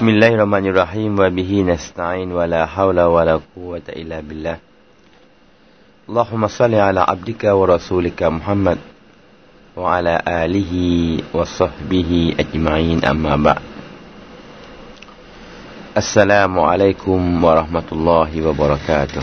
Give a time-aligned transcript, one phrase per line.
[0.00, 4.56] بسم الله الرحمن الرحيم وبه نستعين ولا حول ولا قوة إلا بالله
[6.08, 8.78] اللهم صل على عبدك ورسولك محمد
[9.76, 10.72] وعلى آله
[11.34, 13.62] وصحبه أجمعين أما بعد
[15.96, 19.22] السلام عليكم ورحمة الله وبركاته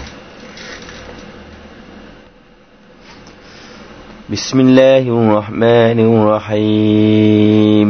[4.30, 7.90] بسم الله الرحمن الرحيم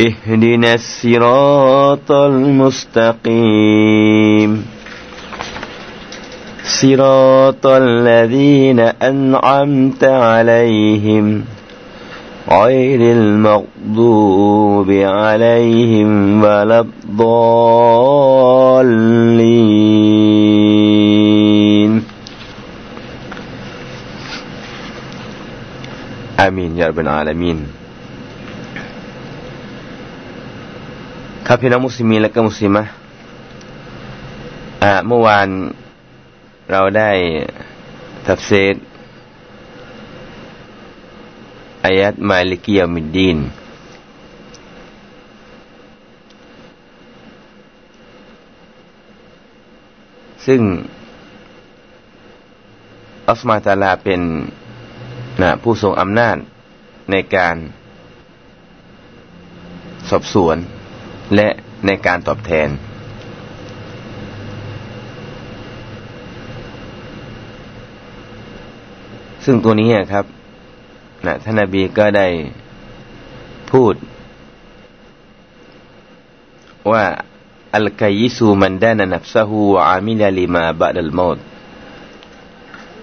[0.00, 3.34] اهدنا الصراط المستقيم.
[6.64, 11.44] صراط الذين أنعمت عليهم
[12.50, 17.54] غير المغضوب عليهم ولا الضالين.
[26.40, 27.73] آمين يا رب العالمين.
[31.48, 32.82] ครับพี่น้องมุสลิมีและก็มุสลิมะ
[34.82, 35.48] อ่าเมื่อวาน
[36.70, 37.10] เราได้
[38.26, 38.74] ทัฟเซต
[41.84, 43.38] อายัดมาลิกิยามิดดีน
[50.46, 50.60] ซึ่ง
[53.28, 54.20] อัสมาตาลาเป็น
[55.42, 56.36] นะผู้ทรงอำนาจ
[57.10, 57.56] ในการ
[60.10, 60.58] สอบสวน
[61.34, 61.48] และ
[61.86, 62.68] ในการตอบแทน
[69.44, 70.24] ซึ่งตัวนี้ครับ
[71.26, 72.26] นะท่านนาบีก็ได้
[73.72, 73.94] พูด
[76.92, 77.04] ว่า
[77.74, 81.38] อัลกัยิสูมันดานับซาฮูอามิลาลิมาบะดัลมอด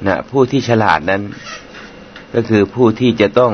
[0.07, 1.21] นะผู้ที่ฉลาดนั้น
[2.33, 3.53] ก็คือผู้ที่จะต้อง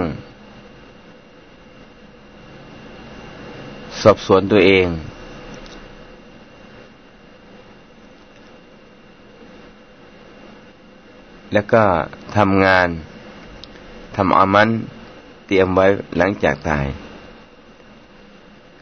[4.04, 4.88] สอบสวนตัวเอง
[11.54, 11.84] แล้วก็
[12.38, 12.88] ทำงาน
[14.18, 14.70] ทำอามัน
[15.48, 15.86] เตรียมไว้
[16.18, 16.86] หลังจากตาย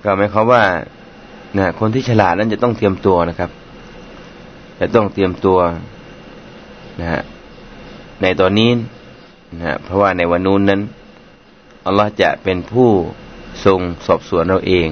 [0.04, 0.64] ก็หมายความว่า
[1.58, 3.52] นะคนที่ฉลาดนั้นจะต้องเตรียมตัวนะครับ
[4.80, 5.60] จะต้องเตรียมตัว
[7.00, 7.22] นะฮะ
[8.22, 8.70] ในตอนนี้
[9.56, 10.82] นะฮะเพราะว่าในวันนู้นนั้น
[11.86, 12.90] อัลลอฮ์จะเป็นผู้
[13.66, 14.90] ทรงสอบสวนเราเอง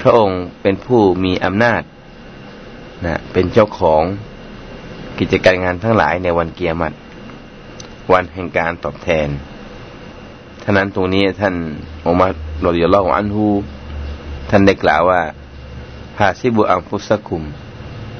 [0.00, 1.82] พระองค์เป็นผู้มีอำนาจ
[3.06, 4.02] นะเป็นเจ้าของ
[5.18, 6.96] กิจการงานทั้งหลายในวันเกียรติ
[8.12, 9.28] วันแห่งการตอบแทน
[10.62, 11.54] ท่านั้นตรงนี้ท่าน
[12.06, 12.30] อุมัร
[12.64, 13.46] รดิยลลอฮุอันฮู
[14.50, 15.20] ท่านได้กล่าวว่า
[16.20, 17.42] ฮาซิบุอัมฟุสกุม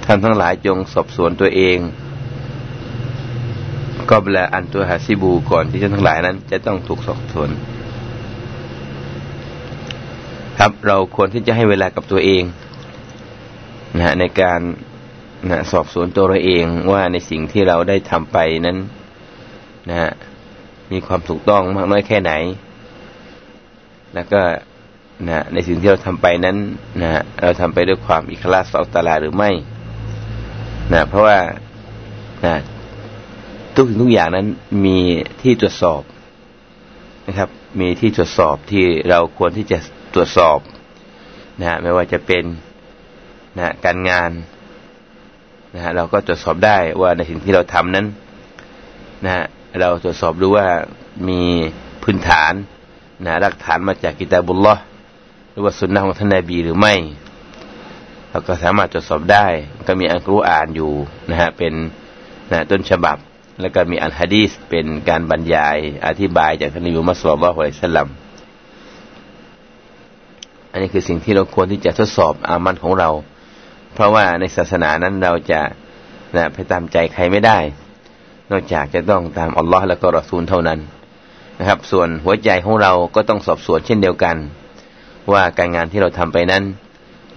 [0.04, 1.78] ท่านทั้งหลายจงสอบสวนตัวเอง
[4.10, 7.48] ก็เวลาอันตัวฮาซิบูก่อนที่ท่านทั้งหลายนั้น จะต้องถูกสอบสวน
[10.62, 12.44] ครับ เราควรที่จะให้เวลากับตัวเอง
[13.96, 14.60] นะฮะในการ
[15.50, 18.78] นะสอบสวนตัวเราเองว่าในสิ่งที่เราได้ทำไปนั้น
[19.88, 20.10] นะฮะ
[20.92, 22.32] มีความถูกต้องมากน้อยแค่ไหน
[24.14, 24.40] แล้วก็
[25.28, 26.56] นะในสิ่งที่เราทำไปนั้น
[27.02, 29.50] นะเราทำไปด้วยความอิคลาสอัลตลาหรือไม่
[30.92, 31.38] นะเพราะว่า
[32.44, 32.54] นะ
[33.74, 34.46] ทุกสิ่งทุกอย่างนั้น
[34.84, 34.98] มี
[35.40, 36.02] ที่ตรวจสอบ
[37.28, 37.48] นะครับ
[37.80, 39.78] มีที่ตรวจสอบที่เราควรที่จะ
[40.14, 40.58] ตรวจสอบ
[41.60, 42.44] นะฮะไม่ว่าจะเป็น
[43.58, 44.30] นะการงาน
[45.74, 48.06] นะฮะเราก็ตรวจสอบได้ว่าในสิ่งที่เราทำนั้น
[49.24, 49.44] นะฮะ
[49.80, 50.66] เราตรวจสอบดูว่า
[51.28, 51.40] มี
[52.02, 52.52] พื้นฐาน
[53.24, 54.82] นะหลักฐานมาจากกิตาบุลลอฮ์
[55.50, 56.94] หรือว่าสุนนะของท่านนบีหรือไม่
[58.30, 59.46] เราก็สามารถตรวจสอบได้
[59.86, 60.92] ก็มีอัลกุรอานอยู่
[61.30, 61.72] นะฮะเป็น
[62.52, 63.16] นะต้นฉบับ
[63.60, 65.76] แล้วก็มีอัลฮะดีสเป็นการบรรยาย
[66.06, 68.08] อธิบายจากท่านนบีมุฮัมมัดสุลลัลฮุอะลัยสลัม
[70.70, 73.10] อันนี้คือสิ่งที่เราควรที่จะทดสอบอามันของเรา
[73.94, 75.60] เพราะว่าในศาสนานั้นเราจะ
[76.36, 77.58] นะไปตามใจใครไม่ได้
[78.50, 80.78] นอกจากจะต้องตามอัลลอฮ์และก็รอซูลเท่านั้น
[81.58, 84.36] นะครับ ส่วนหัวใจของเราก็ต้องสอบสวนเช่นเดียวกัน
[85.32, 86.64] ว่าการงานที่เราทำไปนั้น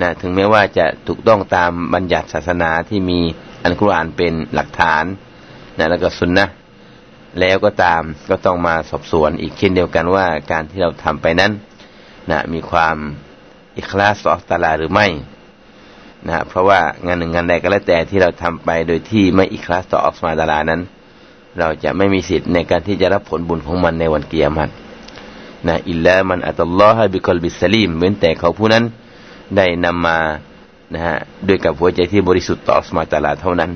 [0.02, 3.20] นะถึงแม้ว่าจะถูกต้องตามบัญญัติศาสนาที่มี
[3.64, 5.04] อันกุรอานเป็นหลักฐาน
[5.78, 6.46] นะแล้วก็สุนนะ
[7.40, 11.52] แล้วก็ตามก็ต้องมาสอบสวนอีกเช่นเดียวกันว่าการที่เราทำไปนั้น
[12.32, 12.96] นะมีความ
[13.78, 15.08] อิคลาสต่ออัลลอฮ์ตะอาลาหรือไม่
[16.28, 20.82] นะเพราะว่างานหนึ่งงานใดก็แล้วแต่ที่เราทำไปโดยที่ไม่อิคลาสต่ออัลลอฮ์ตะอาลานั้น
[21.60, 24.72] เราจะไม่มีสิทธิ์ในการที่จะรับผลบุญของมันในวันเกียรติ
[25.68, 28.84] นะอิลลามันอัตลอฮะบิคอลบิสลีมเว้นแต่เขาผู้นั้น
[29.58, 30.18] ได้นำมา
[30.94, 31.16] นะฮะ
[31.48, 33.72] ด้วยกับหัวใจที่บริสุทธิ์ต่ออัลลอฮ์ตะอาลาเท่านั้น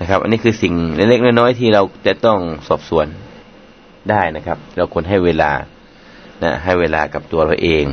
[0.00, 2.38] นะครับ อันนี้คือสิ่งเล็กๆน้อยๆที่เราจะต้อง
[2.68, 3.06] สอบสวน
[4.10, 5.52] ได้นะครับ เราควรให้เวลา
[6.42, 7.84] นะให้เวลากับตัวเราเอง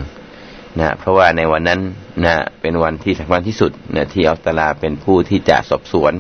[0.80, 1.80] นะเพราะว่าในวันนั้น
[2.26, 6.14] นะเป็นวันที่สำคัญที่สุดนะที่อัลตลาเป็นผู้ที่จะสอบสวน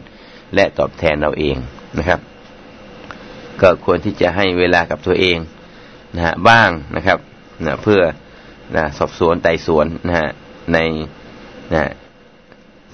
[0.55, 1.55] และตอบแทนเราเอง
[1.97, 2.19] นะครับ
[3.61, 5.37] ก็ควรที่จะให้เวลากับตัวเอง
[6.15, 7.17] นะฮะบ้างนะครับ
[7.65, 8.01] นะเพื่อ
[8.75, 10.29] นะสอบสวนไต่สวนนะฮะ
[10.73, 10.77] ใน
[11.73, 11.83] นะ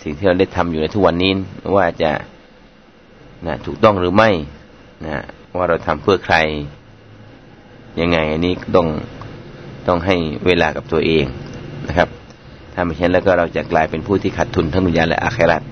[0.01, 1.31] สิ่งที่เราได้ทำอยู่ในทุกวันนี้
[1.75, 2.11] ว่าจะ
[3.47, 4.29] นะถูกต้องหรือไม่
[5.05, 5.15] นะ
[5.55, 6.35] ว่าเราทำเพื่อใคร
[7.99, 8.87] ยังไง อันนี้ต้อง
[9.87, 10.15] ต้องให้
[10.45, 11.25] เวลากับตัวเอง
[11.87, 12.09] นะครับ
[12.73, 15.63] ถ้าไม่เช่นแล้วก็เราจะกลายเป็นผู้ที่ขาดทุนทั้งดุนยาและอาคราต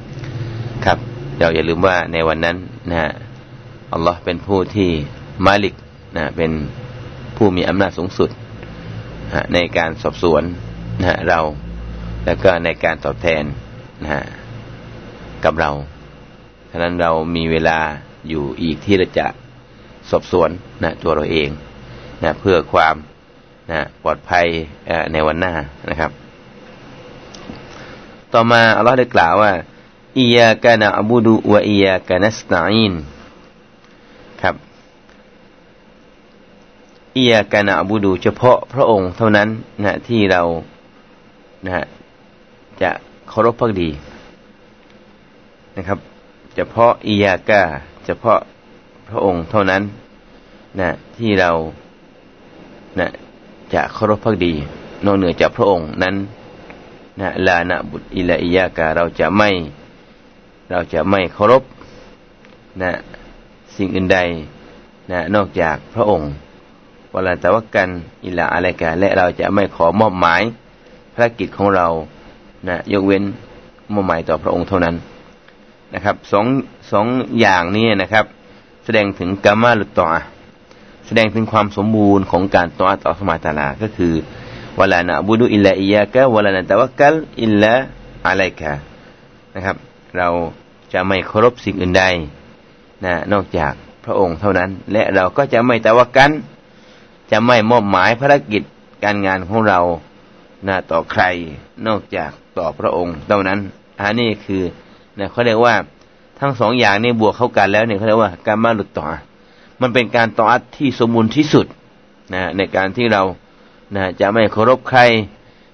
[0.86, 0.98] ครับ
[1.40, 2.58] เราอย่าลืมว่าในวันนั้น
[2.90, 3.12] นะฮะ
[3.94, 4.90] อัลลอฮ์เป็นผู้ที่
[5.46, 5.76] มาลิก
[6.18, 6.52] นะเป็น
[7.38, 8.30] ผู้มีอำนาจสูงสุด
[9.34, 10.44] นะในการสอบสวน
[11.04, 11.40] นะเรา
[12.26, 13.44] แล้วก็ในการตอบแทน
[14.04, 14.10] นะ
[15.44, 15.72] กับเรา
[16.72, 17.80] ฉะนั้นเรามีเวลา
[18.30, 19.28] อยู่อีกที่เราจะ
[20.10, 20.50] สอบสวน
[20.84, 21.50] นะตัวเราเอง
[22.24, 22.96] นะเพื่อความ
[23.72, 24.46] นะปลอดภัย
[25.12, 25.54] ในวันหน้า
[25.90, 26.12] นะครับ
[28.34, 29.52] ต่อมาอัลลอฮ์ได้กล่าวว่า
[30.20, 32.94] อียากานะอบูดุวะอียากานัสตัอิน
[34.42, 34.56] ครับ
[37.18, 39.48] อียากานะอบูดูเฉพาะพระองค์เท่านั้น
[39.84, 40.42] นะที่เรา
[41.66, 41.86] นะ
[42.82, 42.92] จะ
[43.28, 43.90] เคารพพักดี
[45.78, 46.00] นะครับ
[46.60, 47.64] เฉพาะอียากา
[48.06, 48.40] เฉพาะ
[49.10, 49.84] พระองค์เท่านั้น
[50.80, 51.52] นะที่เรา
[53.00, 53.08] นะ
[53.74, 54.54] จะเคารพพักดี
[55.06, 56.16] นอกเหนือจากพระองค์นั้น
[57.22, 59.50] นะลานะบุตรอิลาอิยากาเราจะไม่
[60.72, 61.64] เราจะไม่เคารพ
[62.82, 62.92] นะ
[63.76, 64.18] สิ่งอื่นใด
[65.12, 66.30] นะนอกจากพระองค์
[67.14, 67.90] วลาแต่ว่ากัน
[68.26, 70.42] อิลาอะไรกันและเราจะไม่ขอมอบหมาย
[71.14, 71.88] ภารกิจของเรา
[72.68, 73.24] นะยกเว้น
[73.94, 74.96] มอบหมายต่อพระองค์เท่านั้น
[75.94, 76.46] นะครับสอง
[76.92, 77.08] สอง
[77.40, 78.26] อย่างนี้นะครับ
[78.86, 80.08] แสดงถึงกามาลุตตอ
[81.08, 84.14] แสดงถึงความสมบูรณ์ของการต่อต่อสมาตาลาก็คือ
[84.80, 87.74] วลานะบุดุอิลลาอิยากะวลานะตะวักกัลอิลลา
[88.28, 88.74] อะไรกะ
[89.56, 89.76] นะครับ
[90.18, 90.28] เรา
[90.94, 92.04] จะไม่เคารพสิ่งอื่นใด
[93.06, 93.74] นะนอกจาก
[94.06, 96.32] พระองค์เท่านั้น และเราก็จะไม่ตะวักกัน
[97.32, 98.64] จะไม่มอบหมายภารกิจ
[99.04, 99.80] การงานของเรา
[100.68, 101.24] นะต่อใคร
[101.88, 103.60] นอกจากต่อพระองค์เท่านั้น
[104.02, 104.64] อันนี้คือ
[105.20, 105.76] นะเขาเรียกว่า
[106.40, 109.06] ทั้งสองอย่างนี้บวกเข้ากันแล้วเนี่ยเขาเรียกว่าการมาหลุดต่อ
[109.82, 111.66] มันเป็นการต่ออัดที่สมบูรณ์ที่สุด
[112.34, 113.24] นะในการที่เรา
[113.96, 115.02] นะจะไม่เคารพใคร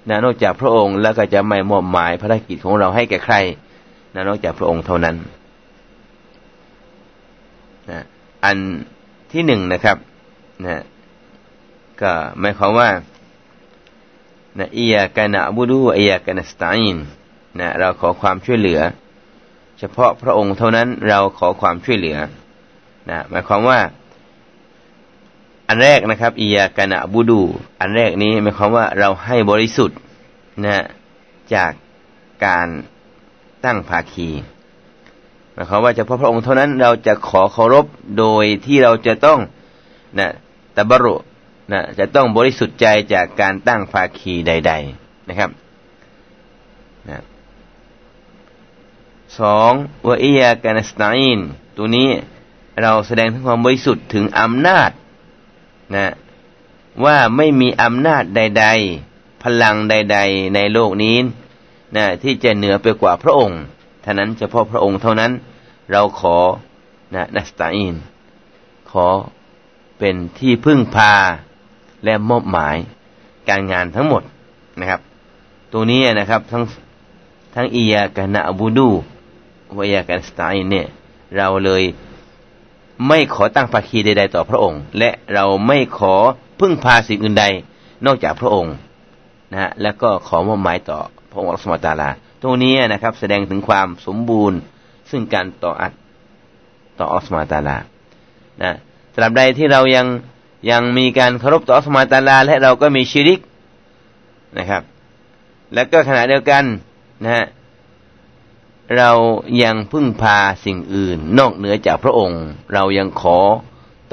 [0.10, 3.36] นะนอกจากพระองค์แล้วก็จะไม่มอบหมายภารกิจของเราให้แก่ใคร
[4.14, 5.16] นะนอกจากพระองค์เท่านั้น
[7.90, 8.00] นะ
[8.44, 8.58] อัน
[9.32, 9.98] ที่หนึ่งนะครับ
[10.66, 10.82] นะ
[12.02, 12.90] ก็หมายความว่า
[14.60, 16.98] นะอียากานะบูดูอียากานะสตาอิน
[17.60, 18.80] นะเราขอความช่วยเหลือ
[19.84, 22.18] ฉพาะพระองค์เท่านั้นเราขอความช่วยเหลือ
[23.10, 23.80] นะหมายความว่า
[25.68, 27.42] อันแรกนะครับอียากานะบูดู
[27.80, 29.98] อันแรกนี้หมายความว่าเราให้บริสุทธิ์
[30.66, 30.86] นะ
[31.56, 31.72] จาก
[32.46, 32.68] การ
[33.66, 34.30] ตั้งภาคี
[35.54, 37.86] หมายความว่าเฉพาะพระองค์เท่านั้นเราจะขอเคารพ
[38.20, 39.40] โดยที่เราจะต้อง
[40.20, 40.30] นะ
[40.76, 41.16] ตบรุ
[41.72, 45.50] นะจะต้องบริสุทธิ์ใจจากการตั้งภาคีใด ๆ นะครับ
[47.10, 47.24] นะ
[49.40, 49.72] สอง
[50.08, 51.04] วะอียากานสไต
[51.36, 51.38] น
[51.78, 52.10] ตัวนี้
[52.82, 54.92] เราแสดงถึงความบริสุทธิ์ถึงอำนาจ
[55.96, 56.14] นะ
[57.06, 58.66] ว่าไม่มีอำนาจใด
[59.06, 61.18] ๆ พลังใด ๆ ในโลกนี้
[61.96, 63.60] นะที่จะเหนือไปกว่าพระองค์
[64.04, 65.32] ท่านั้นเฉพาะพระองค์เท่านั้น
[65.92, 66.38] เราขอ
[67.16, 67.96] นะนัสตาอิน
[68.92, 69.08] ขอ
[70.00, 71.14] เป็นที่พึ่งพา
[72.06, 72.76] และมอบหมาย
[73.50, 74.24] การงานทั้งหมด
[74.80, 75.02] นะครับ
[75.74, 76.64] ตัวนี้นะครับทั้ง
[77.56, 78.90] ทั้งอียากานะบูดู
[79.78, 80.88] วยากันสไตน์เนี่ย
[81.38, 81.84] เราเลย
[83.08, 86.14] ไม่ขอตั้งภาคีใด ๆ ต่อพระองค์ และเราไม่ขอ
[86.60, 87.46] พึ่งพาสิ่งอื่นใด
[88.06, 88.74] นอกจากพระองค์
[89.52, 91.00] นะฮะแล้วก็ขอมอบหมายต่อ
[91.32, 92.10] พระองค์อัลลอฮฺตาลา
[92.42, 94.58] ตรงนี้นะครับ แสดงถึงความสมบูรณ์
[95.10, 95.94] ซึ่งการต่ออัด
[97.00, 97.78] ต่ออัลลอฮฺตาลา
[98.62, 98.72] นะ
[99.14, 100.08] สำหรับใดที่เรายัง
[100.72, 103.40] ยังมีการเคารพต่ออัลลอฮฺตาลา และเราก็มีชีริก
[104.58, 104.82] นะครับ
[105.74, 106.64] และก็ขณะเดียวกัน
[107.24, 107.46] นะฮะ
[108.98, 109.12] เรา
[109.64, 112.42] ยังพึ่งพาสิ่งอื่น นอกเหนือจากพระองค์
[112.74, 113.40] เรายังขอ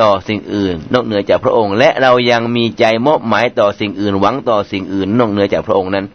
[0.01, 6.07] ต่อสิ่งอื่น นอกเหนือจากพระองค์ และเรายังมีใจมอบหมายต่อสิ่งอื่น หวังต่อสิ่งอื่น นอกเหนือจากพระองค์นั้น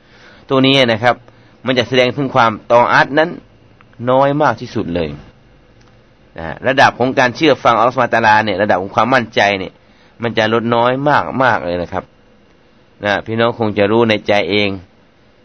[0.49, 1.15] ตัวนี้นะครับ
[1.65, 3.29] มันจะแสดงถึงความตออาตนั้น
[4.11, 5.09] น้อยมากที่สุดเลย
[6.37, 9.73] นะระดับของการเชื่อฟังอัลลอฮฺตาลาเนี่ยระดับของความมั่นใจเนี่ย
[10.23, 12.03] มันจะลดน้อยมากมากเลยนะครับ
[13.05, 14.69] นะพี่น้องคงจะรู้ในใจเอง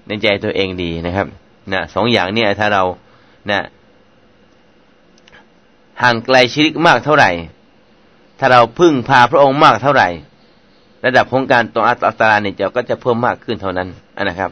[0.09, 1.27] ในใจตัวเองดีนะครับ
[1.75, 2.83] นะสองอย่างเนี่ยถ้าเรา
[3.51, 3.61] นะ
[6.03, 7.31] ห่างไกลชีริกมากเท่าไหร่
[8.39, 10.09] ถ้าเราพึ่งพาพระองค์มากเท่าไหร่
[11.05, 13.89] ระดับของการตองอัตตาเนี่ยจะก็จะเพิ่มมากขึ้นเท่านั้น
[14.25, 14.51] นะครับ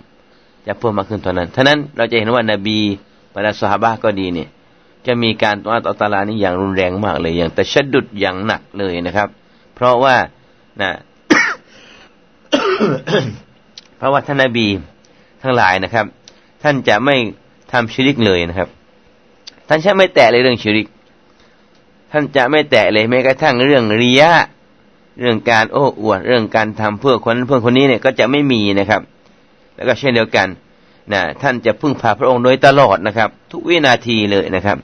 [0.67, 2.79] จะเพิ่มมากขึ้นเท่านั้นท่านั้นเราจะเห็นว่านบี
[3.35, 4.49] บรรดาสหาก็ดีเนี่ย
[5.07, 9.29] จะมีการตองอัตตาลานี่อย่างรุนแรงมากเลยอย่างแต่ชัดดุดอย่างหนักเลยนะครับ
[9.75, 10.17] เพราะว่า
[10.83, 10.91] นะ
[13.99, 14.67] เพราะว่าท่านนบี
[15.43, 16.07] ทั้งหลายนะครับ
[16.63, 17.17] ท่านจะไม่
[17.73, 18.69] ทำชิริกเลยนะครับ
[19.69, 20.87] ท่านจะไม่แตะเลยเรื่องชิริก
[22.13, 24.33] ท่านจะไม่แตะเลยแม้กระทั่งเรื่องริยะ
[25.21, 29.03] เรื่องการโอ้อวดเรื่องการทำเพื่อคนเพื่อคนนี้เนี่ยก็จะไม่มีนะครับ
[29.75, 30.49] แล้วก็เช่นเดียวกัน
[31.13, 34.79] นะท่านจะพึ่งพาพระองค์โดยตลอดนะครับ ทุกวินาทีเลยนะครับ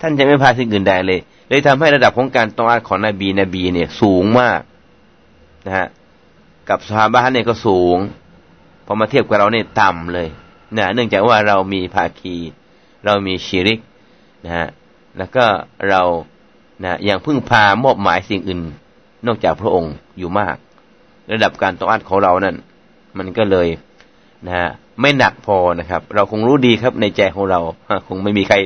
[0.00, 4.60] ท่านจะไม่พาสิ่งอื่นใดเลย เลยทำให้ระดับของการตองอาของนบีนบีเนี่ยสูงมาก
[5.66, 5.88] นะฮะ
[6.68, 7.96] กับสหาบานเนี่ยก็สูง
[8.86, 10.28] พอมาเทียบกับเราเนี่ยต่ำเลย
[10.78, 12.36] นะเนื่องจากว่าเรามีภาคี
[13.04, 13.78] เรามีชีริก
[14.44, 14.68] นะฮะ
[15.18, 15.44] แล้วก็
[15.90, 16.02] เรา
[16.84, 18.60] นะยังพึ่งพามอบหมายสิ่งอื่น
[19.26, 20.56] นอกจากพระองค์อยู่มาก
[21.32, 22.56] ระดับการต่ออัดของเรานั่น
[23.18, 23.68] มันก็เลย
[24.46, 24.68] นะฮะ
[25.00, 27.60] ไม่หนักพอนะครับ เราคงรู้ดีครับในใจของเรา
[28.08, 28.56] คงไม่มีใคร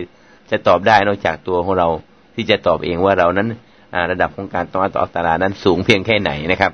[0.51, 1.89] จะตอบได้นอกจากตัวของเรา
[2.35, 3.49] ที่จะตอบเองว่าเรานั้น
[4.11, 6.73] ระดับของการต่ออัดต่ออัตรานั้นสูงเพียงแค่ไหนนะครับ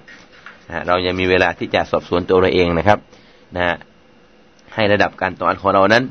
[0.87, 2.99] เรายังมีเวลาที่จะสอบสวนตัวเราเองนะครับ
[3.57, 3.77] นะ
[4.75, 6.05] ให้ระดับการต่ออัดของเรานั้น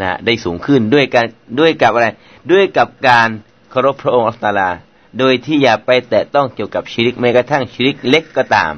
[0.00, 1.26] นะได้สูงขึ้นด้วยการ
[1.60, 2.06] ด้วยกับอะไร
[2.52, 3.28] ด้วยกับการ
[3.70, 4.70] เคารพพระองค์อัลตาลา
[5.18, 8.72] โดยที่อย่าไปแตะต้องเกี่ยวกับชีริกแม้กระทั่งชีริกเล็กก็ตาม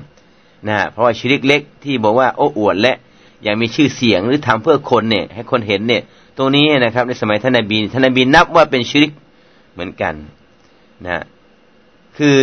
[0.68, 2.96] นะเพราะว่าชีริกเล็กที่บอกว่าโอ้อวดและ
[3.42, 6.02] อย่างมีชื่อเสียงหรือทำเพื่อคนเนี่ยให้คนเห็นเนี่ย
[6.36, 9.12] ตรงนี้นะครับในสมัยท่านนบีท่านนบีนับว่าเป็นชีริก
[9.72, 10.14] เหมือนกัน
[11.06, 11.22] นะ
[12.18, 12.38] คือ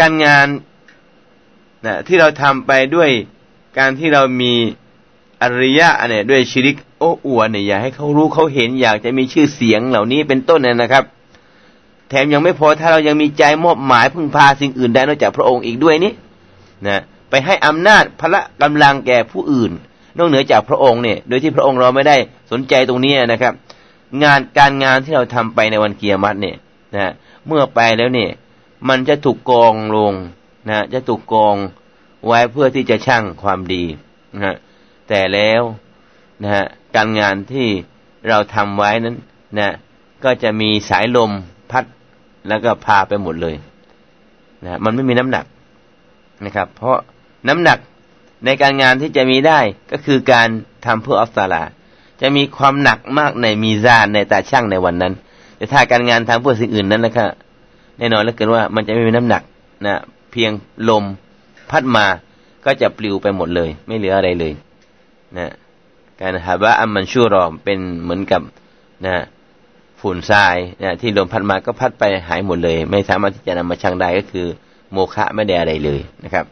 [0.00, 0.48] การงาน
[1.86, 3.10] นะที่เราทำไปด้วย
[3.78, 4.54] การที่เรามี
[5.42, 11.04] อริยะเนี่ยด้วยชีริกโอ้อวดเนี่ยอยากให้เขารู้เขาเห็นอยากจะมีชื่อเสียงเหล่านี้เป็นต้นเนี่ยนะครับ
[12.08, 16.12] แถมยังไม่พอถ้าเรายังมีใจมอบหมายพึ่งพาสิ่งอื่นได้นอกจากพระองค์อีกด้วยนี่
[16.86, 19.72] นะไปให้อำนาจพละกำลังแก่ผู้อื่น
[20.16, 22.16] นอกเหนือจากพระองค์เนี่ย โดยที่พระองค์เราไม่ได้
[22.50, 23.52] สนใจตรงนี้นะครับ
[24.22, 26.56] งานการงานที่เราทำไปในวันเกียรติเนี่ย
[26.96, 27.12] นะ
[27.46, 28.30] เมื่อไปแล้วเนี่ย
[28.88, 30.12] มันจะถูกกองลง
[30.70, 31.56] นะจะถูกกอง
[32.26, 33.84] ไว้เพื่อที่จะชั่งความดี
[34.44, 34.56] นะ
[35.08, 35.62] แต่แล้ว
[36.42, 36.64] นะฮะ
[36.96, 37.68] การงานที่
[38.28, 39.16] เราทำไว้นั้น
[39.58, 39.70] นะ
[40.24, 41.30] ก็จะมีสายลม
[41.70, 41.84] พัด
[42.48, 43.54] แล้วก็พาไปหมดเลย
[44.64, 45.44] นะมันไม่มีน้ำหนัก
[46.44, 46.98] นะครับ เพราะ
[47.48, 47.78] น้ำหนัก
[48.44, 49.60] ในการงานที่จะมีได้
[49.92, 50.48] ก็คือการ
[50.86, 51.62] ทำเพื่ออัลตาลา
[52.20, 55.12] จะมีความหนักมากในมีซานในตาช่างในวันนั้น
[55.56, 57.28] แต่ถ้าการงานทำเพื่อสิ่งอื่นนั้นนะครับ
[57.98, 59.42] แน่นอนแล้วเกินว่ามันจะไม่มีน้ำหนัก
[59.86, 59.94] นะ
[60.32, 60.52] เพียง
[60.88, 61.04] ลม
[61.70, 62.06] พัดมา
[62.64, 64.52] ก็จะปลิวไปหมดเลย ไม่เหลืออะไรเลย
[65.36, 65.52] นะ
[66.20, 68.42] การฮาบะอัมมันชูรอมเป็นเหมือนกับ
[69.06, 69.16] นะ
[70.00, 74.46] ฝุ่นทรายนะที่ลมพัดมาก็พัดไปหายหมดเลย ไม่สามารถที่จะนำมาชังได้ก็คือ
[74.92, 76.44] โมฆะไม่ได้อะไรเลยนะครับ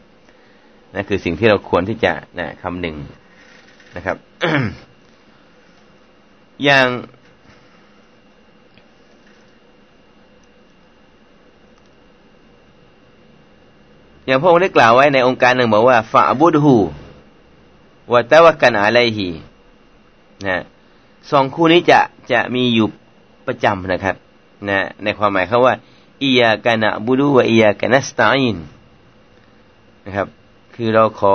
[0.93, 2.95] นั่นคือสิ่งที่เราควรที่จะนะคำหนึ่ง
[3.95, 4.17] นะครับ
[6.63, 6.87] อย่าง
[14.25, 16.75] อย่างพระองค์ได้กล่าวไว้ในองค์การหนึ่งบอกว่าฟาบุดหู
[18.13, 19.27] วะตะวกันอะไรฮี
[20.47, 20.57] นะ
[21.31, 21.99] สองคู่นี้จะ
[22.31, 22.87] จะมีอยู่
[23.47, 24.15] ประจำนะครับ
[24.69, 25.73] นะในความหมายเขาว่า
[26.21, 28.57] อียากานะบุดูวะอียากานัสตาอิน
[30.05, 30.27] นะครับ
[30.75, 31.33] คือเราขอ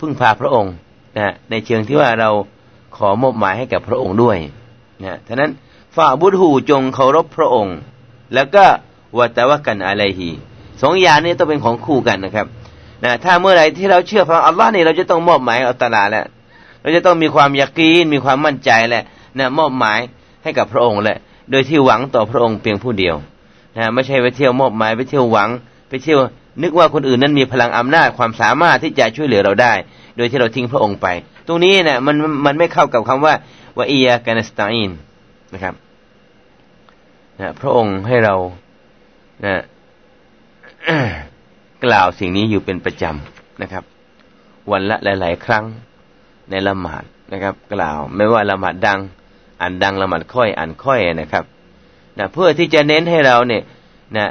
[0.00, 0.74] พึ่งพาพระองค์
[1.16, 2.30] นะในเชิงที่ว่าเรา
[2.96, 4.38] ขอมอบหมายให้กับพระองค์ด้วย
[5.04, 5.50] นะฉะนั้น
[5.96, 7.76] ฝ่าบุตรหูจงเคารพพระองค์
[8.34, 8.64] แล้วก็
[9.18, 10.30] วัตวกันอะไรฮี
[10.82, 12.46] สองอย่างนี้ต้องเป็นของคู่กันนะครับ
[13.04, 16.26] นะถ้าเมื่อไหร่ที่เราเชื่อพระอัลลอฮ์นี่เราจะต้องมอบหมายอัลตลาแล้ว
[16.82, 19.04] เราจะต้องมีความยักีนมีความมั่นใจแหละ
[19.38, 19.98] นะมอบหมาย
[20.42, 21.18] ให้กับพระองค์แหละ
[21.50, 23.14] โดยที่หวังต่อพระองค์เพียงผู้เดียว
[23.76, 25.48] นะไม่ใช่ไปเที่ยวมอบหมายไปเที่ยวหวัง
[25.88, 26.18] ไปเที่ยว
[26.62, 29.72] นึกว่าคนอื่นนั้นมีพลังอำนาจความสามารถที่จะช่วยเหลือเราได้
[30.16, 31.06] โดยที่เราทิ้งพระองค์ไป
[31.46, 33.34] ตรงนี้นะมันมันไม่เข้ากับคำว่า
[33.76, 34.90] ว่าอียากานสตาอิน
[35.54, 35.74] นะครับ
[37.40, 38.34] นะพระองค์ให้เรา
[39.44, 39.62] นะ
[41.84, 43.84] กล่าวสิ่งนี้อยู่เป็นประจำนะครับ
[44.70, 45.64] วันละหลาย ๆ ครั้ง
[46.50, 49.00] ในละหมาดนะครับ กล่าวไม่ว่าละหมาดดัง
[49.60, 51.44] อ่านดังละหมาดค่อย อ่านค่อยนะครับ
[52.18, 53.62] นะเพื่อที่จะเน้นให้เราเนี่ย
[54.16, 54.26] นะ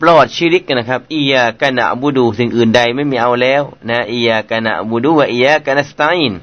[0.00, 6.40] ปลอดชีริกนะครับอียากานะบูดูสิ่งอื่นใดไม่มีเอาแล้วนะอียากานะบูดูว่าอียากานะสไตน์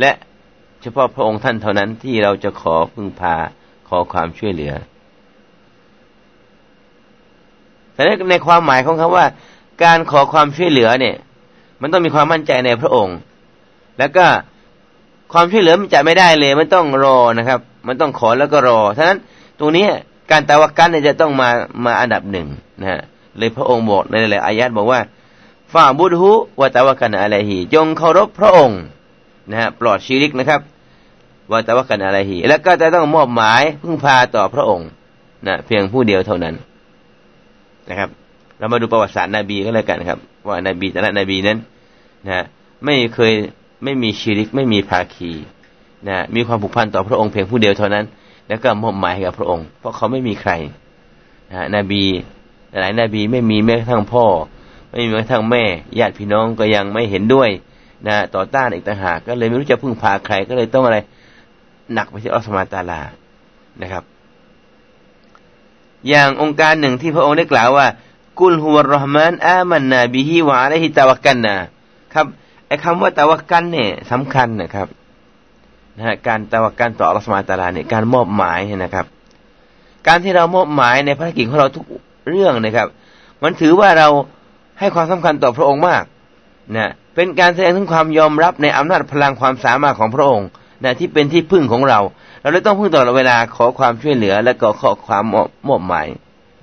[0.00, 0.12] และ
[0.82, 3.34] เฉพาะพระองค์ท่านเท่านั้นที่เราจะขอพึ่งพา
[3.88, 4.72] ขอความช่วยเหลือ
[7.98, 9.26] แต่ในความหมายของคาว่า
[9.84, 11.16] การขอความช่วยเหลือเนี่ย
[11.80, 13.16] มันต้องมีความมั่นใจในพระองค์
[13.98, 14.26] แล้วก็
[15.32, 19.18] ความช่วยเหลือมันจะไม่ได้เลยมันต้องรอนะครับ มันต้องขอแล้วก็รอฉะนั้น
[19.58, 19.86] ตรงนี้
[20.30, 21.48] การตะวักกันเนี่ยจะต้องมา
[21.84, 22.46] มาอันดับหนึ่ง
[22.80, 23.00] นะฮะ
[23.38, 25.00] เลยพระองค์บอกในหลายอายะบอกว่า
[25.72, 28.80] ฝ่าบุตหุวตะวกันอะไรหีจงเคารพพระองค์
[29.50, 30.60] นะฮะปลอดชีริกนะครับ
[31.50, 34.88] วตะวกันอะไรหีแล้วก็จะต้องมอบหมายพึ่งพาต่อพระองค์
[35.46, 36.54] นะเพียงผู้เดียวเท่านั้น
[37.90, 38.10] นะครับ
[38.58, 41.58] เรามาดูประวัติศาสตร์นบีก็แล้วกันครับ ว่านาบีแต่ละนบีนั้น
[42.26, 42.44] นะ
[42.84, 43.32] ไม่เคย
[43.84, 45.30] ไม่มีชีริกไม่มีภาคี
[46.08, 48.04] นะมีความผูกพันต่อพระองค์เพียงผู้เดียวเท่านั้น
[48.48, 50.52] แล้วก็มอบหมายให้กับพระองค์ เพราะเขาไม่มีใคร
[51.50, 52.02] นะนบี
[52.80, 54.24] หลายนบีไม่มีแม้กระทั่งพ่อ
[54.90, 55.64] ไม่มีแม้กระทั่งแม่
[55.98, 57.50] ญาติพี่น้องก็ยังไม่เห็นด้วย
[58.08, 60.98] นะต่อต้านอีกต่างหากก็เลยไม่รู้จะพึ่งพาใครก็เลยต้องอะไร
[61.94, 63.00] หนักไปที่อัลสมาตาลา
[63.82, 64.02] นะครับ
[66.08, 67.86] อย่างองค์การหนึ่งที่พระองค์ได้กล่าวว่า
[68.38, 71.56] กุลฮุวรห์มานอามันนาบิฮิวะอะลัยฮิตะวักกันนะ
[72.14, 72.26] ครับ
[72.66, 74.88] ไอ้คำว่าตะวักกันเนี่ยสำคัญนะครับ
[75.96, 79.06] นะฮะการตะวักกันต่ออัลสมาตาลาเนี่ยการมอบหมายนะครับ
[80.06, 81.84] การที่เรามอบหมายในภารกิจของเราทุก
[82.28, 82.88] เรื่องนะครับ
[83.42, 84.08] มันถือว่าเรา
[84.78, 86.04] ให้ความสำคัญต่อพระองค์มาก
[86.76, 90.48] นะเป็นการแสดงถึงความยอมรับในอำนาจพลังความสามารถของพระองค์
[90.84, 92.00] นะที่เป็นที่พึ่งของเรา
[92.48, 95.24] เราเลยต้องพึ่งตลอดเวลาขอความช่วยเหลือ และก็ขอความ
[95.68, 96.06] มอบหมาย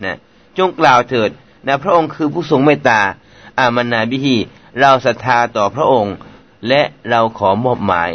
[0.05, 0.17] นะ
[0.57, 1.29] จงกล่าวเถิด
[1.67, 2.99] นะพระองค์คือผู้ทรงเมตตา
[3.59, 4.35] อามานาบิฮี
[4.79, 6.15] เราศรัทธาต่อพระองค์
[6.67, 8.09] และเราขอมอบหมาย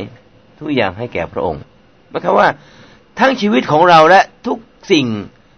[0.58, 1.60] ทุกอย่างให้แก่พระองค์
[2.08, 2.48] หมายความว่า
[3.18, 4.58] ทั้งชีวิตของเราและทุก
[4.92, 5.06] สิ่ง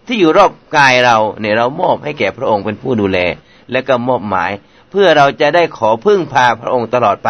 [0.07, 3.19] ที่อยู่รอบกายเราเนี่ยเรามอบให้แก่พระองค์เป็นผู้ดูแล
[3.71, 4.51] และก็มอบหมาย
[4.89, 7.29] เพื่อเราจะได้ขอพึ่งพาพระองค์ตลอดไป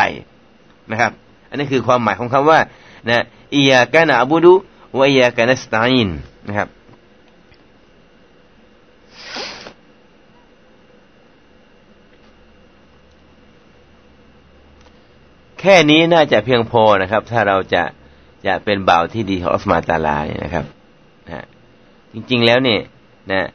[0.92, 1.12] นะครับ
[1.50, 2.60] อันนี้คือความหมายของคำว่า
[3.10, 4.54] นะอียากานะอบูดุ
[4.98, 6.10] วะอียากนสตาอิน
[6.48, 6.70] นะครับ
[15.60, 17.84] แค่นี้น่าจะเพียงพอนะครับ ถ้าเราจะ
[18.46, 20.66] จะเป็นบ่าวที่ดีของอัสมาตาลาเนี่ยนะครับ
[21.28, 21.46] นะ
[22.14, 22.80] จริงๆแล้วเนี่ย
[23.32, 23.48] นะ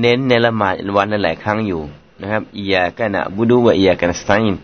[0.00, 1.80] เน้นในละหมาดวันหลายครั้งอยู่
[2.20, 4.56] นะครับอียากานะบูดูวะอียากานะสตาอิน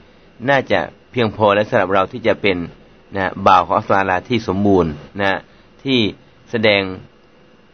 [0.49, 0.81] น่าจะ
[1.11, 2.57] เพียงพอและสำหรับเราที่จะเป็น
[3.17, 5.39] นะบ่าวของอัสลาที่สมบูรณ์นะ
[5.85, 5.99] ที่
[6.51, 6.83] แสดง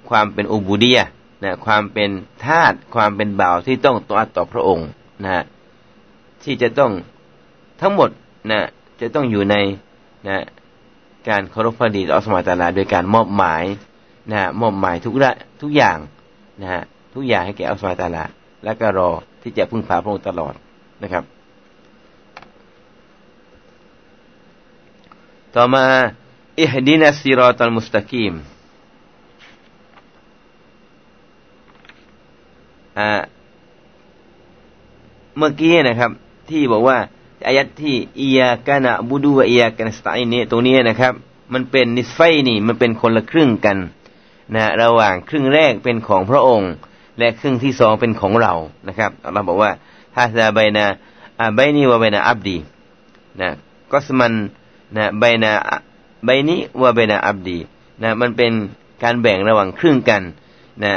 [0.09, 1.01] ความเป็นอุบูเดีย
[1.45, 2.11] นะความเป็น
[2.45, 4.89] ทาสความเป็นบ่าวที่ต้องต่อต่อพระองค์
[5.25, 5.45] นะ
[6.43, 6.93] ที่จะต้อง
[7.81, 8.11] ทั้งหมด
[8.51, 8.61] นะ
[9.01, 9.57] จะต้องอยู่ใน
[10.29, 10.45] นะ
[11.29, 13.65] การเคารพพระดีต่อสมาตาลาโดยการมอบหมาย
[14.33, 15.99] นะมอบหมายทุกระทุกอย่าง
[16.61, 16.83] นะฮะ
[17.15, 18.25] ทุกอย่างให้แก่อัลสมาตาลา
[18.65, 19.11] และก็รอ
[19.43, 20.55] ที่จะพึ่งพาพระองค์ตลอด
[21.03, 21.25] นะครับ
[25.55, 25.85] ต่อมา
[26.61, 28.35] อิฮดินัสซิรอตัลมุสตะกีม
[32.99, 33.11] อ่า
[35.37, 36.11] เมื่อกี้นะครับ
[36.51, 36.99] ที่บอกว่า
[37.47, 41.13] อายัดที่อียากานะบูดูวะอียากานะสตาอินนี่ตรงนี้นะครับ
[41.53, 43.77] มันเป็นนิสไฟนี่มันเป็นคนละครึ่งกัน
[44.55, 46.73] นะระหว่างครึ่งแรกเป็นของพระองค์
[47.19, 48.53] และครึ่งที่สองเป็นของเรา
[48.89, 49.71] นะครับเราบอกว่า
[50.15, 50.87] ถ้าจะใบนา
[51.55, 52.57] ใบนีว่าใบนาอับดี
[53.41, 53.51] นะ
[53.93, 54.33] ก็สมัน
[54.97, 55.53] นะใบนา
[56.25, 57.59] ใบนี้ว่าใบนาอับดี
[58.03, 58.53] นะมันเป็น
[59.03, 60.23] การแบ่งระหว่างครึ่งกัน
[60.85, 60.95] นะ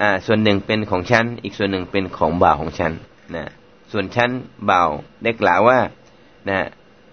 [0.00, 2.92] อ่าส่วนหนึ่งเป็นของฉัน อีกส่วนหนึ่งเป็นของบ่าวของฉัน
[3.36, 3.44] นะ
[3.92, 4.30] ส่วนฉัน
[4.70, 4.88] บ่าว
[5.22, 5.78] ได้กล่าวว่า
[6.48, 6.58] นะ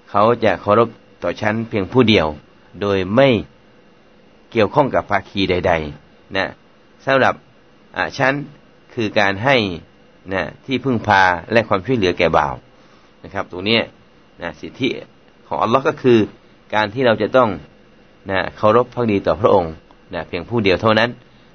[0.09, 0.89] เขาจะเคารพ
[1.23, 2.27] ต่อฉันเพียงผู้เดียว
[2.81, 3.27] โดยไม่
[4.51, 5.73] เกี่ยวข้องกับภาคีใด
[6.03, 6.47] ๆ นะ
[7.05, 7.33] สำหรับ
[7.95, 8.33] อ่าฉัน
[8.93, 9.55] คือการให้
[10.33, 12.53] นะที่พึ่งพาและความช่วยเหลือแก่บ่าว
[13.23, 13.79] นะครับ ตรงนี้
[14.41, 14.89] นะสิทธิ
[15.47, 16.19] ของอัลลอฮ์ก็คือ
[16.75, 17.49] การที่เราจะต้อง
[18.29, 19.73] นะเคารพพักดีต่อพระองค์
[20.13, 21.09] นะเพียงผู้เดียวเท่านั้น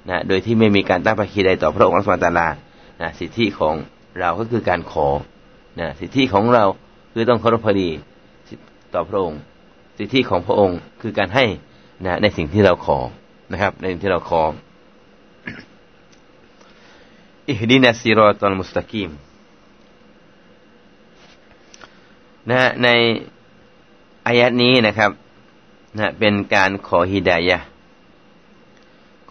[0.09, 2.47] นะโดยที่ไม่มีการตั้งภาคีใดต่อพระองค์อัลลอฮฺตาลา
[3.01, 3.75] นะสิทธิของ
[4.19, 5.07] เราก็คือการขอ
[5.79, 6.63] นะสิทธิของเรา
[7.13, 7.89] คือต้องเคารพพอดี
[8.93, 9.39] ต่อพระองค์
[9.97, 11.45] สิทธิของพระองค์คือการให้
[12.05, 12.99] นะในสิ่งที่เราขอ
[13.51, 14.41] นะครับ ในสิ่งที่เราขอ
[17.49, 19.09] อิฮดีนัสซิรอตัลมุสตะกีม
[22.51, 22.89] นะใน
[24.25, 25.11] อายะนี้นะครับ
[25.99, 27.59] นะเป็นการขอฮิดายะ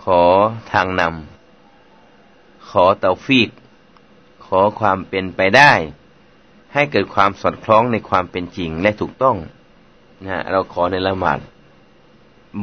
[0.03, 0.23] ขอ
[0.73, 3.51] ทางนำขอเตาฟีก
[4.45, 5.73] ขอความเป็นไปได้
[6.73, 9.37] ให้เกิดความสอดคล้องในความเป็นจริงและถูกต้อง
[10.27, 11.39] นะเราขอในละหมาด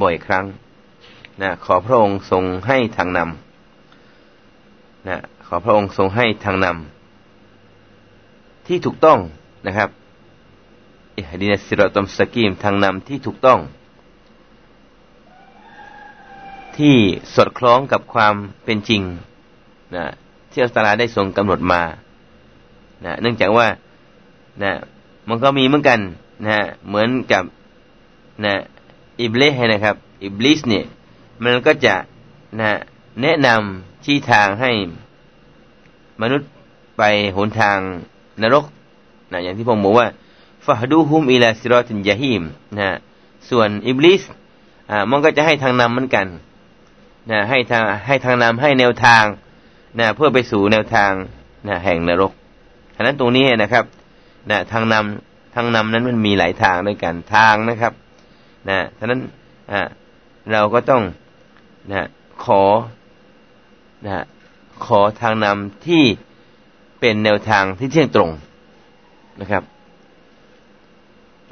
[0.01, 0.45] บ่อยครั้ง
[1.41, 9.19] นะขอพระองค์ทรงให้ทางนำนะขอพระองค์ทรงให้ทางนำที่ถูกต้อง
[9.67, 9.89] นะครับ
[11.19, 13.59] اهدنا الصراط المستقيم ทางนำที่ถูกต้อง
[16.77, 16.95] ที่
[17.35, 19.01] สอดคล้องกับความเป็นจริง
[19.95, 20.05] นะ
[20.51, 21.81] ที่อัลลอฮ์ตะอาลาได้ทรงกำหนดมา
[23.05, 23.67] นะเนื่องจากว่า
[24.63, 24.71] นะ
[25.29, 25.99] มันก็มีเหมือนกัน
[26.47, 27.43] นะเหมือนกับ
[28.45, 28.55] นะ
[29.21, 30.85] อิบลิสนะครับ อิบลิสเนี่ย
[31.43, 31.95] มันก็จะ
[32.59, 32.71] นะ
[33.21, 34.71] แนะนำชี้ทางให้
[36.21, 36.49] มนุษย์
[36.97, 37.03] ไป
[37.35, 37.77] หนทาง
[38.41, 38.65] นรก
[39.31, 40.07] นะอย่างที่ผมบอกว่า
[40.65, 42.43] ฟาดูฮุมอิลาซิรอตินยาฮิม
[42.79, 42.89] นะ
[43.49, 44.21] ส่วนอิบลิส
[44.89, 46.27] อ่ามันก็จะให้ทางนำเหมือนกัน
[47.31, 49.25] นะให้ทางให้ทางนำให้แนวทาง
[49.99, 51.11] นะเพื่อไปสู่แนวทาง
[51.67, 52.31] นะแห่งนรก
[52.95, 53.85] ฉะนั้นตรงนี้นะครับ
[54.49, 57.93] นะทางนำทางนำนั้นมันมีหลายทางด้วยกันทางนะครับ
[58.69, 59.19] นะฉะนั้น
[59.71, 59.81] อ่า
[60.51, 61.03] เราก็ต้อง
[61.91, 62.07] นะ
[62.43, 62.61] ขอ
[64.05, 64.25] นะ
[64.85, 66.03] ขอทางนำที่
[66.99, 68.29] เป็นแนวทางที่เที่ยงตรง
[69.41, 69.63] นะครับ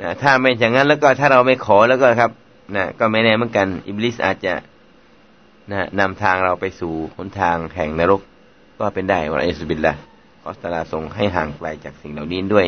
[0.01, 2.31] นะถ้าไม่อย่างนั้นแล้วก็ถ้าเราไม่ขอแล้วก็ครับ
[2.75, 4.53] นะก็ไม่แน่เหมือนกันอิบลิสอาจจะ
[5.71, 8.21] นะนำทางเราไปสู่หนทางแห่งนรก
[8.79, 9.93] ก็เป็นได้วะอิสบิลละ
[10.41, 12.65] ขอสตาลาทรงให้ห่างไกลจากสิ่งเหล่านี้ด้วย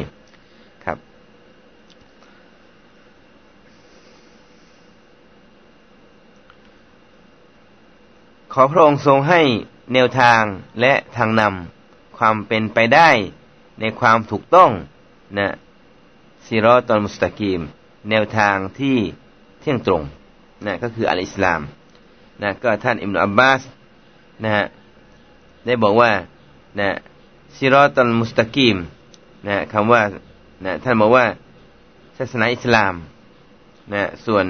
[0.85, 0.97] ครับ
[8.53, 9.41] ขอพระองค์ทรงให้
[9.93, 10.41] แนวทาง
[10.81, 13.09] และทางนำความเป็นไปได้
[13.79, 14.71] ในความถูกต้อง
[15.39, 15.49] นะ
[16.51, 17.61] ซีรอตอนมุสตะกีม
[18.09, 18.97] แนวทางที่
[19.59, 20.03] เที่ยงตรง
[20.65, 21.61] นะก็คืออัลอิสลาม
[22.41, 23.61] นะก็ท่านอิมรุอับบาส
[24.43, 24.65] นะฮะ
[25.65, 26.11] ได้บอกว่า
[26.79, 26.89] นะ
[27.57, 28.77] ซีรอตอนมุสตะกีม
[29.47, 30.01] นะคำว่า
[30.65, 31.25] นะท่านบอกว่า
[32.17, 32.93] ศาสนาอิสลาม
[33.93, 34.45] นะส่วน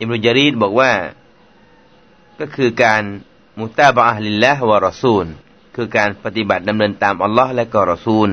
[0.00, 0.92] อิมรุจารีดบอกว่า
[2.40, 3.02] ก็คือการ
[3.60, 5.26] มุตาบะลิลละวะรอซูล
[5.76, 8.30] คือการปฏิบัติดำเนินตามอัลลอฮ์และก็รอซูล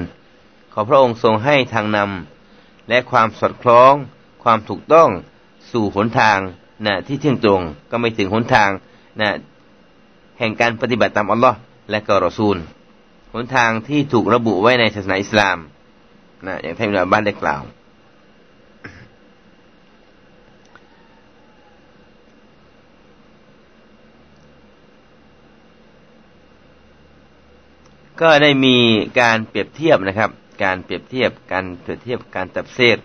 [0.73, 3.93] ขอพระองค์ทรงให้ทางนำและความสอดคล้อง
[4.43, 5.09] ความถูกต้อง
[5.71, 6.39] สู่หนทาง
[6.85, 8.69] นะที่เที่ยงตรงก็ไม่ถึงหนทาง
[9.21, 9.29] นะ
[10.39, 11.57] แห่งการปฏิบัติตามอัลลอฮ์
[11.91, 12.57] และก็รอซูล
[13.33, 15.57] หนทางที่ถูกระบุไว้ในศาสนาอิสลาม
[16.47, 17.61] นะอย่างที่เราบ้านได้กล่าว
[28.21, 28.77] ก็ได้มี
[29.19, 32.97] การเปรียบเทียบนะครับ การเปรียบเทียบการเปรียบเทียบการตับเซต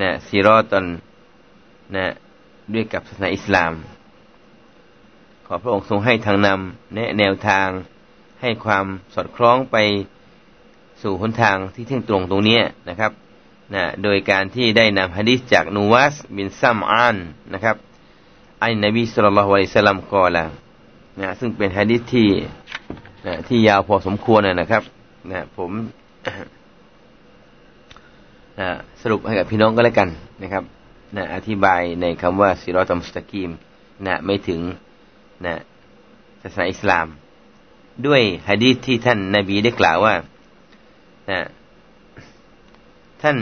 [0.00, 0.84] นะซีรอตอน
[1.96, 2.06] นะ
[2.72, 3.72] ด้วยกับศาสนาอิสลาม
[5.46, 7.68] ขอพระองค์ทรงให้ทางนำแนะแนวทาง
[8.40, 9.76] ให้ความสอดคล้องไป
[11.02, 13.12] สู่หนทางที่เที่ยงตรงตรงนี้นะครับ
[13.74, 17.16] นะโดยการที่ได้นำฮะดิษจากนูวัสบินซัมอาน
[17.54, 17.76] นะครับ
[18.62, 20.50] อันนบีสุลต่านละฮ์วะลิสลัมกอล่าว
[21.20, 22.28] นะซึ่งเป็นฮะดิษที่
[23.26, 24.82] นะที่ยาวพอสมควรนะครับ
[25.30, 25.70] นะผม
[28.60, 28.68] นะ
[29.02, 30.08] สรุปให้กับพี่น้องก็แล้วกัน
[30.42, 30.64] นะครับ
[31.16, 33.50] นะอธิบายในคำว่าซิรอตมสตะกีม
[34.06, 34.60] นะไม่ถึง
[35.46, 35.54] นะ
[36.42, 37.06] ศาสนาอิสลาม
[38.06, 40.14] ด้วยฮะดีษที่ท่านนาบีได้กล่าวว่า
[41.30, 41.40] นะ
[43.22, 43.36] ท่าน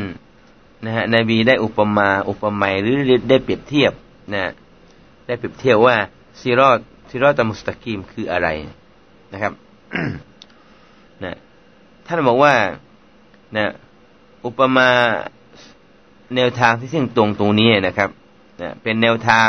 [0.85, 2.97] นะฮะนบีได้อุปมาอุปไมยหรือ
[3.31, 3.93] ได้เปรียบเทียบ
[4.35, 4.43] นะ
[5.27, 5.97] ได้เปรียบเทียบว่า
[6.41, 6.79] ซิรอต
[7.11, 8.49] ซิรอตัมสตะกีมคืออะไร
[9.33, 9.53] นะครับ
[11.25, 11.37] นะ
[12.07, 12.55] ท่านบอกว่า
[13.57, 13.67] นะ
[14.47, 14.91] อุปมา
[16.35, 18.11] แนวทางที่เส้นตรงตรงนี้นะครับ
[18.61, 19.49] นะเป็นแนวทาง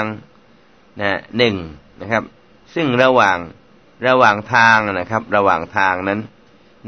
[1.01, 1.55] นะหนึ่ง
[2.01, 2.23] นะครับ
[2.75, 3.37] ซึ่งระหว่าง
[4.07, 6.19] ระหว่างทางนะครับ ระหว่างทางนั้น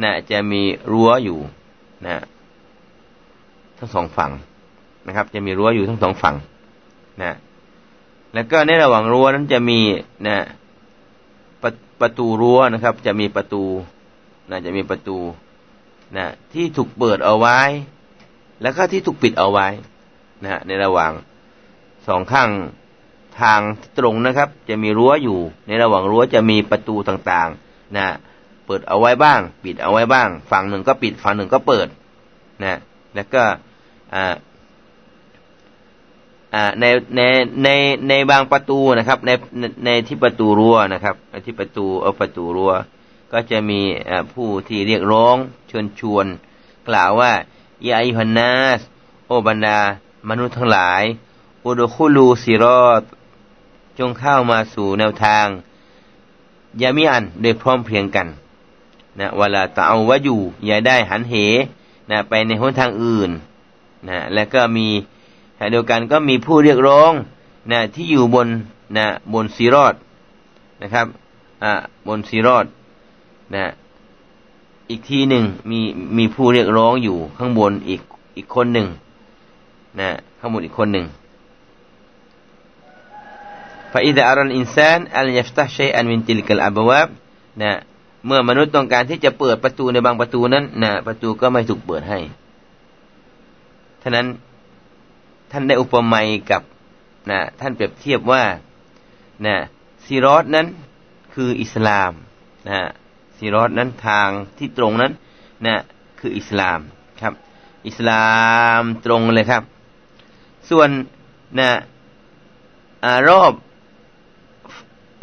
[0.03, 1.39] นะจะมีรั้วอยู่
[2.05, 2.23] นะ
[3.77, 4.31] ทั้งสองฝั่ง
[5.07, 6.35] นะครับ จะมีรั้วอยู่ทั้งสองฝั่ง
[7.21, 7.35] นะ
[8.33, 9.79] แล้วก็ในระหว่างรั้วนั้นจะมี
[10.27, 10.37] นะ
[11.61, 13.63] ประประตูรั้วนะครับ จะมีประตู
[14.49, 15.17] นะจะมีประตู
[16.17, 17.59] นะที่ถูกเปิดเอาไว้
[18.61, 19.67] แล้วก็ที่ถูกปิดเอาไว้
[20.43, 21.11] นะในระหว่าง
[22.07, 22.49] สองข้าง
[23.41, 23.61] ทาง
[23.97, 28.07] ตรงนะครับ จะมีรั้วอยู่ ในระหว่างรั้วจะมีประตูต่างๆนะ
[28.65, 31.87] เปิดเอาไว้บ้าง ปิดเอาไว้บ้าง ฝั่งหนึ่งก็ปิดฝั่งหนึ่งก็เปิด
[32.63, 32.79] นะ
[33.15, 33.43] แล้วก็
[34.15, 34.35] อ่า
[36.79, 37.21] ในใน
[37.63, 37.69] ใน
[38.09, 39.31] ในบางประตูนะครับ ใน
[39.85, 42.73] ในที่ประตูรั้วนะครับที่ประตูเอาประตูรั้ว
[43.33, 43.81] ก็จะมี
[44.33, 45.35] ผู้ที่เรียกร้อง
[45.67, 46.25] เชิญชวน
[46.89, 47.31] กล่าวว่า
[47.87, 48.79] ยาอิฮันนาส
[49.27, 49.79] โอบรรดา
[50.29, 51.03] มนุษย์ทั้งหลาย
[51.65, 53.03] อุดคุลูซิรอด
[53.99, 55.47] จงเข้ามาสู่แนวทาง
[56.81, 58.27] ยามิอันโดยพร้อมเพรียงกัน
[59.19, 61.35] นะเวลาตะเอาวะอยู่ อย่าได้หันเห
[62.09, 63.31] นะไปในหนทางอื่น
[64.09, 64.87] นะ และก็มี
[65.71, 67.11] เดียวกันก็มีผู้เรียกร้อง
[67.71, 68.47] นะที่อยู่บน
[68.97, 69.95] นะบนซีรอด
[70.81, 71.07] นะครับ
[71.63, 71.71] อ่า
[72.07, 72.65] บนซีรอด
[73.55, 73.65] นะ
[74.90, 75.80] อีกทีหนึ่งมี
[76.18, 78.00] มีผู้เรียกร้องอยู่ข้างบนอีก
[78.36, 78.88] อีกคนหนึ่ง
[80.00, 81.06] นะข้างบนอีกคนหนึ่ง
[83.92, 87.08] فإذا أرى الإنسان أن يفتح شيئا من تلك الأبواب
[87.62, 87.72] นะ
[88.26, 92.18] เมื่อมนุษย์ต้องการที่จะเปิดประตูในบางประตูนั้นนะประตูก็ไม่ถูกเปิดให้
[94.02, 94.26] ท่านั้น
[95.50, 96.62] ท่านได้อุปมากับ
[97.30, 98.42] นะท่านเปรียบเทียบว่า
[99.46, 99.56] นะ
[100.04, 100.66] ซีรอสนั้น
[101.34, 102.12] คืออิสลาม
[102.68, 102.80] นะ
[103.39, 105.11] ซีรอสนั้นทางที่ตรงนั้น
[105.65, 105.75] นะ
[106.19, 106.79] คืออิสลาม
[107.21, 107.33] ครับ
[107.87, 108.25] อิสลา
[108.79, 109.63] มตรงเลยครับ
[110.69, 110.89] ส่วน
[111.59, 111.69] นะ
[113.05, 113.53] อารอบ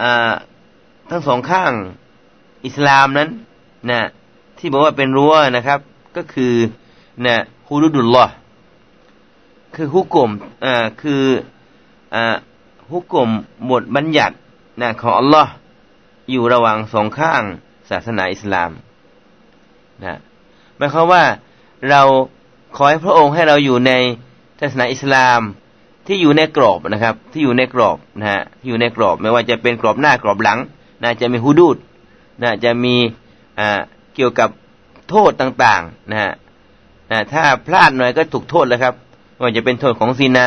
[0.03, 0.05] อ
[1.11, 1.73] ทั้งสองข้าง
[2.67, 3.29] อิสลามนั้น
[3.91, 4.01] นะ
[4.59, 5.81] ที่บอกว่าเป็นรั้วนะครับ
[6.17, 6.55] ก็คือ
[7.27, 7.37] นะ
[7.69, 8.35] ฮูดุดุลลอฮ์
[9.75, 10.31] คือฮุกกลม
[10.65, 11.23] อ่าคือ
[12.15, 12.37] อ่า
[12.93, 13.31] ฮุกกลม
[13.67, 14.37] หมดบัญญัติ
[14.81, 15.53] นะของอัลลอฮ์
[16.31, 17.43] อยู่ระหว่างสองข้าง
[17.91, 18.71] ศาสนาอิสลาม
[20.05, 20.19] นะ
[20.77, 21.23] หมายความว่า
[21.91, 22.03] เรา
[22.77, 23.93] ขอให้พระองค์ให้เราอยู่ใน
[24.61, 25.41] ศาสนาอิสลาม
[26.07, 30.59] ที่อยู่ในกรอบนะครับ ที่อยู่ในกรอบนะฮะที่อยู่ในกรอบไม่ว่าจะเป็นกรอบหน้ากรอบหลัง
[31.03, 31.77] นะจะมีฮุดูด
[32.43, 32.95] นะจะมี
[33.59, 33.81] อ่า
[34.15, 34.49] เกี่ยวกับ
[35.09, 36.33] โทษต่างๆนะฮะ
[37.11, 38.95] นะถ้าพลาดหน่อยก็ถูกโทษแล้วครับ
[39.41, 40.47] ว่าจะเป็นโทษของซีนา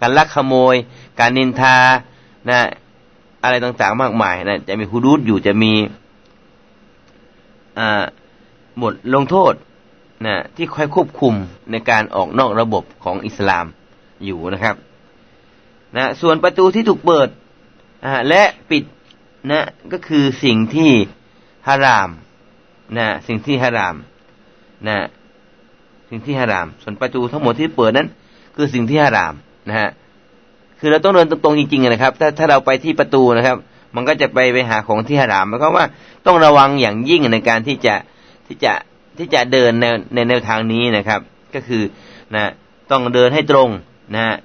[0.00, 0.74] การลักขโมย
[1.20, 1.76] การนินทา
[2.48, 2.58] นะ
[3.44, 5.72] อะไรต่างๆมากมายนะจะมีฮุดูดอยู่จะมี
[7.78, 8.04] อ่า
[8.78, 9.54] หมดลงโทษ
[10.26, 11.34] นะที่คอยควบคุม
[11.70, 13.66] ในการออกนอกระบบของอิสลาม
[14.24, 14.76] อยู่นะครับ
[15.96, 17.28] นะส่วนประตูที่ถูกเปิด
[18.28, 18.84] และปิด
[19.50, 20.90] นะก็คือสิ่งที่
[21.68, 22.10] ฮาราม
[22.98, 23.96] นะสิ่งที่ฮาราม
[24.88, 25.06] นะ
[26.08, 28.08] สิ่งที่ฮาราม ส่วนประตูทั้งหมดที่เปิดนั้น
[28.56, 29.34] คือสิ่งที่ฮาราม
[29.68, 29.90] นะฮะ
[30.78, 33.56] คือเราต้องเดินตรงๆจริงๆนะครับ ถ้าถ้าเราไปที่ประตูนะครับ
[33.94, 35.86] มันก็จะไปไปหาของที่ฮารามหมายความว่า
[36.26, 37.94] ต้องระวังอย่างยิ่งในการที่จะ
[38.46, 38.72] ที่จะ
[39.18, 41.20] ที่จะเดินในในแนวทางนี้นะครับ
[41.54, 41.82] ก็คือ
[42.34, 42.50] นะ
[42.90, 43.68] ต้องเดินให้ตรง
[44.14, 44.36] นะ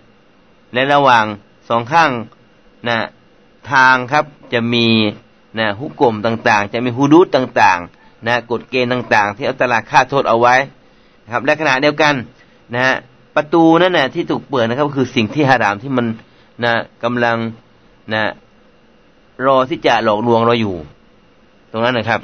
[0.73, 1.25] และระหว่าง
[1.69, 2.11] สองข้าง
[2.87, 2.97] นะ
[3.71, 4.87] ทางครับจะมี
[5.59, 10.55] นะฮุกกลมต่างๆ จะมีฮูดูดต่างๆนะกฎเกณฑ์ต่างๆ ที่อัตลาค่าโทษเอาไว้
[11.23, 12.13] นะครับและขณะเดียวกัน
[12.73, 12.95] นะฮะ
[13.35, 16.05] ประตูนั่นนะที่ถูกเปิดนะครับ คือสิ่งที่ฮารามที่มัน
[16.63, 17.37] นะกำลัง
[18.13, 18.23] นะ
[19.45, 20.75] รอที่จะหลอกลวงเราอยู่
[21.71, 22.21] ตรงนั้นนะครับ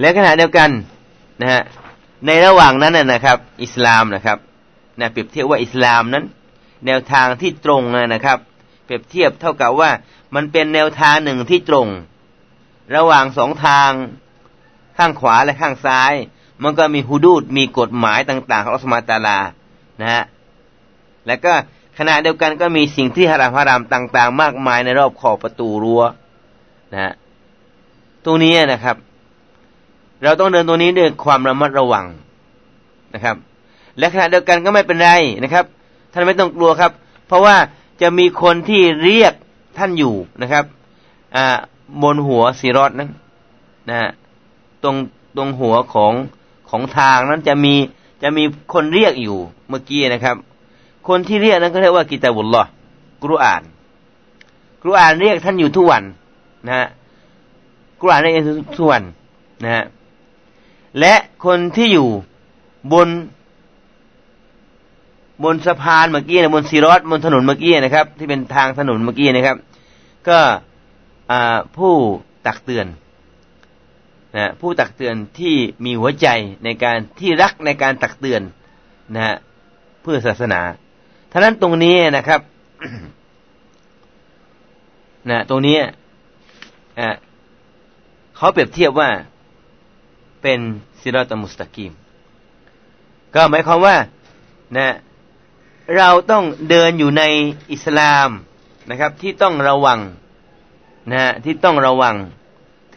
[0.00, 0.70] และขณะเดียวกัน
[1.40, 1.62] นะฮะ
[2.26, 4.38] ในระหว่างนั้นนะครับ อิสลามนะครับ
[5.00, 6.24] นะเปรียบเทียบว่าอิสลามนั้น
[6.86, 8.38] แนวทางที่ตรงนะครับ
[8.84, 9.90] เปรียบเทียบเท่ากับว่า
[10.34, 11.88] มันเป็นแนวทางหนึ่งที่ตรง
[12.96, 13.90] ระหว่างสองทาง
[14.98, 16.12] ข้างขวาและข้างซ้าย
[16.62, 19.38] มันก็มีฮูดูดมีกฎหมายต่าง ๆ ของอัลสมาตาลา
[20.00, 20.24] นะฮะ
[21.26, 21.52] แล้วก็
[21.98, 26.02] ขณะเดียวกันก็มีสิ่งที่ฮารามฮารามต่างๆ มากมายในรอบขอบประตูรั้ว
[26.92, 27.12] นะฮะ
[28.24, 28.96] ตรงนี้นะครับ
[30.22, 32.06] เราต้องเดินตรงนี้ด้วยความระมัดระวัง
[33.14, 33.36] นะครับ
[33.98, 35.10] และขณะเดียวกันก็ไม่เป็นไร
[35.42, 35.64] นะครับ
[36.12, 36.92] ท่านไม่ต้องกลัวครับ
[37.26, 37.56] เพราะว่า
[38.02, 39.34] จะมีคนที่เรียก
[39.78, 40.64] ท่านอยู่นะครับ
[41.36, 41.56] อ่า
[42.02, 43.10] บนหัวสีรอดนั้น
[43.88, 44.10] นะ
[44.82, 44.96] ตรง
[45.36, 46.12] ตรงหัวของ
[46.70, 47.74] ของทางนั้นจะมี
[48.22, 50.36] จะมีคนเรียกอยู่เมื่อกี้นะครับ
[51.08, 52.64] คนที่เรียกนั้นก็เรียกว่ากิตาบุลลอ
[53.22, 53.62] กรุอ่าน
[54.82, 56.02] กรุอ่านเรียกท่านอยู่ทุกวัน
[56.66, 56.86] นะฮะ
[58.00, 58.34] กรุอ่านเรียก
[58.78, 59.02] ทุกวัน
[59.64, 59.84] นะฮะ
[61.00, 62.08] และคนที่อยู่
[62.92, 63.08] บน
[65.44, 69.56] บนสะพานเมื่อกี้นะบนซีรอสบนถนนเมื่อกี้นะครับ ที่เป็นทางถนนเมื่อกี้นะครับ
[70.28, 70.38] ก็
[71.76, 71.94] ผู้
[72.46, 72.86] ตักเตือน
[74.34, 76.26] นะผู้ตักเตือนที่มีหัวใจ
[76.64, 78.42] ในการที่รักในการตักเตือน
[79.14, 79.36] นะฮะ
[80.02, 80.60] เพื่อศาสนา
[81.30, 82.40] ท่านั้นตรงนี้นะครับ
[85.30, 85.78] นะตรงนี้
[86.98, 87.08] อ่า
[88.36, 89.10] เขาเปรียบเทียบว่า
[90.42, 90.60] เป็น
[91.00, 91.92] ซิรอตมุสตะกีม
[93.34, 93.96] ก็หมายความว่า
[94.76, 94.88] นะ
[95.96, 97.22] เราต้องเดินอยู่ใน
[97.72, 98.28] อิสลาม
[98.90, 100.00] นะครับ ที่ต้องระวัง
[101.12, 102.16] นะที่ต้องระวัง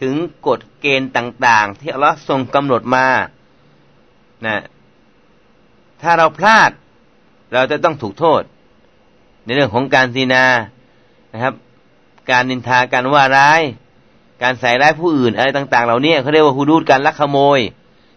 [0.00, 0.14] ถึง
[0.46, 3.06] กฎเกณฑ์ต่าง ๆ ที่อัลลอฮ์ทรงกำหนดมา
[4.46, 4.56] นะ
[6.02, 6.70] ถ้าเราพลาด
[7.52, 8.42] เราจะต้องถูกโทษ
[9.44, 10.44] ในเรื่องของการซีนา
[11.32, 11.54] นะครับ
[12.30, 13.62] การนินทาการว่าร้าย
[14.42, 17.60] การใส่ร้ายผู้อื่นอะไรต่าง ๆ เหล่านี้เขาเรียกว่าฮูดูดการลักขโมย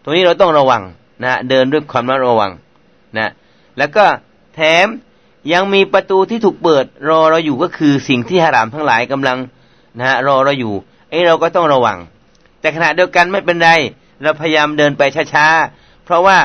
[0.03, 0.83] ตรงนี้เราต้องระวัง
[1.23, 2.51] นะเดินด้วยความระวัง
[3.17, 3.31] นะ
[3.77, 4.05] แล้วก็
[4.55, 4.87] แถม
[5.53, 9.37] ยังมีประตูที่ถูกเปิด รอเราอยู่ก็คือสิ่งที่ฮารามทั้งหลายกำลัง
[9.97, 10.73] นะฮะรอเราอยู่
[11.09, 11.97] ไอ้เราก็ต้องระวัง
[12.59, 13.71] แต่ขณะเดียวกันไม่เป็นไร
[14.21, 15.01] เราพยายามเดินไป
[15.33, 16.37] ช้าๆเพราะว่า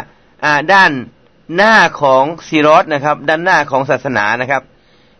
[0.45, 0.91] อ่าด้าน
[1.57, 4.63] หน้าของซีรอสนะครับ ด้านหน้าของศาสนานะครับ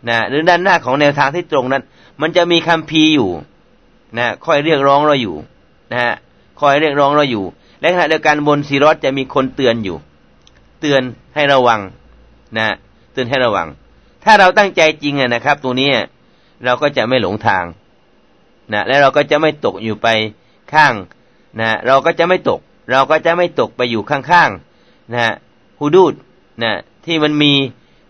[0.09, 1.83] นะหรือด้านหน้าของแนวทางที่ตรงนั้น
[2.21, 3.29] มันจะมีคัมภีร์อยู่
[4.17, 5.35] นะคอยเรียกร้องเราอยู่
[5.91, 6.13] นะฮะ
[6.59, 7.45] คอยเรียกร้องเราอยู่
[7.79, 9.97] และขณะเดียวกันบนซีรอตจะมีคนเตือนอยู่
[10.79, 11.01] เตือน
[11.35, 11.79] ให้ระวัง
[12.57, 12.75] นะ
[13.13, 13.67] เตือนให้ระวัง
[14.23, 15.89] ถ้าเราตั้งใจจริงนะครับ ตัวนี้
[16.65, 17.65] เราก็จะไม่หลงทาง
[18.73, 20.07] นะและเราก็จะไม่ตกอยู่ไป
[20.73, 20.93] ข้าง
[21.59, 22.59] นะเราก็จะไม่ตก
[22.91, 25.33] เราก็จะไม่ตกไปอยู่ข้างๆนะ
[25.81, 26.13] ฮูดูด
[26.63, 26.73] นะ
[27.05, 27.53] ที่มันมี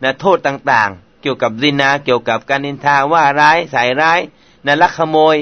[0.04, 4.20] นะโทษต่างๆ เกี่ยวกับซินา เกี่ยวกับการนินทาว่าร้ายใส่ร้าย
[4.66, 5.36] นะลักขโมย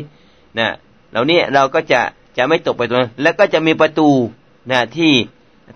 [0.60, 0.68] นะ
[1.12, 2.02] เหล่านี้เราก็จะ
[2.38, 4.10] จะไม่ตกไปตรงนั้นแล้วก็จะมีประตู
[4.72, 5.12] นะที่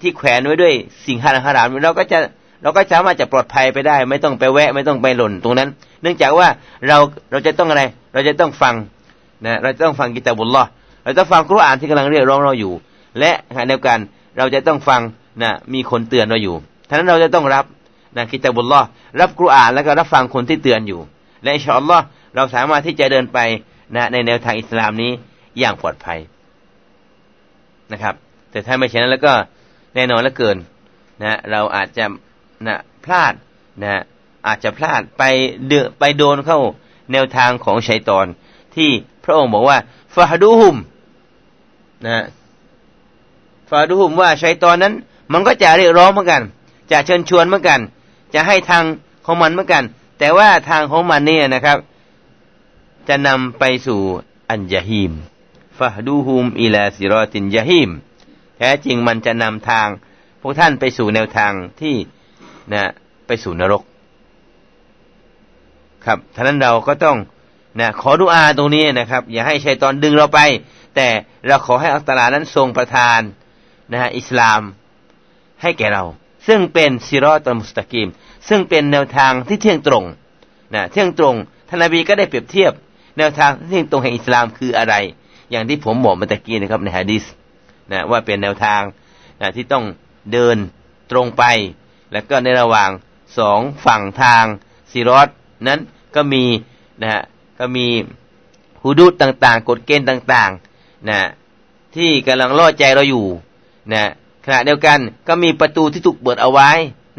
[0.01, 0.73] ที่แขวนไว้ด้วย
[1.05, 2.19] สิ่งหารหารามเราก็จะ
[2.61, 5.69] เราก็สามารถจะปลอดภัยไปได้ ไม่ต้องไปแวะ ไม่ต้องไปหล่นตรงนั้น
[6.01, 6.47] เนื่องจากว่า
[6.87, 6.97] เรา
[7.31, 8.75] เราจะต้องอะไร เราจะต้องฟัง
[9.45, 10.63] นะเราจะต้องฟังกิตาบุลลอ
[11.03, 12.73] เราจะฟังคุรานที่กำลังเรียกร้องเราอยู่
[13.19, 13.99] และขณะเดียวกัน
[14.37, 15.01] เราจะต้องฟัง
[15.41, 16.55] นะมีคนเตือนเราอยู่
[16.89, 17.65] ฉะนั้นเราจะต้องรับ
[18.17, 18.81] นะกิตาบุลลอ
[19.19, 20.99] รับคุรานแล้วก็รับฟังคนที่เตือนอยู่
[21.43, 22.03] และอินชาอัลลอฮ์
[22.35, 23.39] เราสามารถที่จะเดินไป
[23.95, 25.11] นะในแนวทางอิสลามนี้
[25.59, 26.19] อย่างปลอดภัย
[27.91, 28.15] นะครับ
[28.51, 29.33] แต่ถ้าไม่เช่นนั้นแล้วก็
[29.95, 30.57] แน่นอนเหลือเกิน
[31.23, 32.05] นะเราอาจจะ
[32.67, 33.33] นะพลาด
[33.81, 34.01] นะ
[34.47, 35.23] อาจจะพลาดไป
[35.67, 36.59] เดือไปโดนเข้า
[37.11, 38.25] แนวทางของชัยตอน
[38.75, 38.89] ที่
[39.23, 39.77] พระองค์บอกว่า
[40.15, 40.77] ฟาดูหุม
[42.05, 42.23] นะ
[43.69, 44.93] ฟาดูหุมว่าชัยตอนนั้น
[45.31, 46.41] มันก็จะเรียกร้องเหมือนกัน
[46.91, 47.79] จะเชิญชวนเหมือนกัน
[48.33, 48.83] จะให้ทาง
[49.25, 49.83] ของมันเหมือนกัน
[50.19, 51.77] แต่ว่าทางของมันเนี่ยนะครับ
[53.07, 53.99] จะนำไปสู่
[54.49, 55.11] อันยาฮิม
[55.77, 57.89] ฟาดูฮุมอิลาซิรอตินยาฮิม
[58.57, 59.87] แท้จริงมันจะนำทาง
[60.41, 61.95] พวกท่านไปสู่แนวทางที่
[62.73, 62.83] นะ
[63.27, 63.83] ไปสู่นรก
[66.05, 67.17] ครับท่านั้นเราก็ต้อง
[67.79, 70.39] นะขอดุอาตรงนี้นะครับ อย่าให้ชัยตอนดึงเราไป
[70.95, 71.07] แต่
[71.47, 73.19] เราขอให้อัลตลานั้นทรงประทาน
[73.91, 74.61] นะฮะอิสลาม
[75.63, 76.03] ให้แก่เรา
[76.47, 78.07] ซึ่งเป็นซิรอตมุสตะกีม
[78.47, 80.05] ซึ่งเป็นแนวทางที่เที่ยงตรง
[80.73, 81.35] นะเที่ยงตรง
[81.67, 82.73] ท่านนบีก็ได้เปรียบเทียบ
[83.17, 84.95] แนวทางที่เที่ยงตรงแห่งอิสลามคืออะไร
[85.51, 87.23] อย่างที่ผมบอกเมื่อกี้นะครับในฮะดิษ
[87.91, 88.81] นะว่าเป็นแนวทาง
[89.41, 89.83] นะที่ต้อง
[90.31, 90.57] เดิน
[91.11, 91.43] ตรงไป
[92.11, 92.89] แล้วก็ในระหว่าง
[93.37, 94.45] สองฝั่งทาง
[94.91, 95.29] ซีรอต
[95.67, 95.79] นั้น
[96.15, 96.43] ก็มี
[97.01, 97.21] นะฮะ
[97.59, 97.87] ก็มี
[98.81, 101.19] ฮูดูดต่างๆ กฎเกณฑ์ต่างๆนะ
[101.95, 103.25] ที่กำลังล่อใจเราอยู่
[103.93, 104.11] นะ
[104.45, 106.69] ขณะเดียวกันก็มีประตูที่ถูกเปิดเอาไว้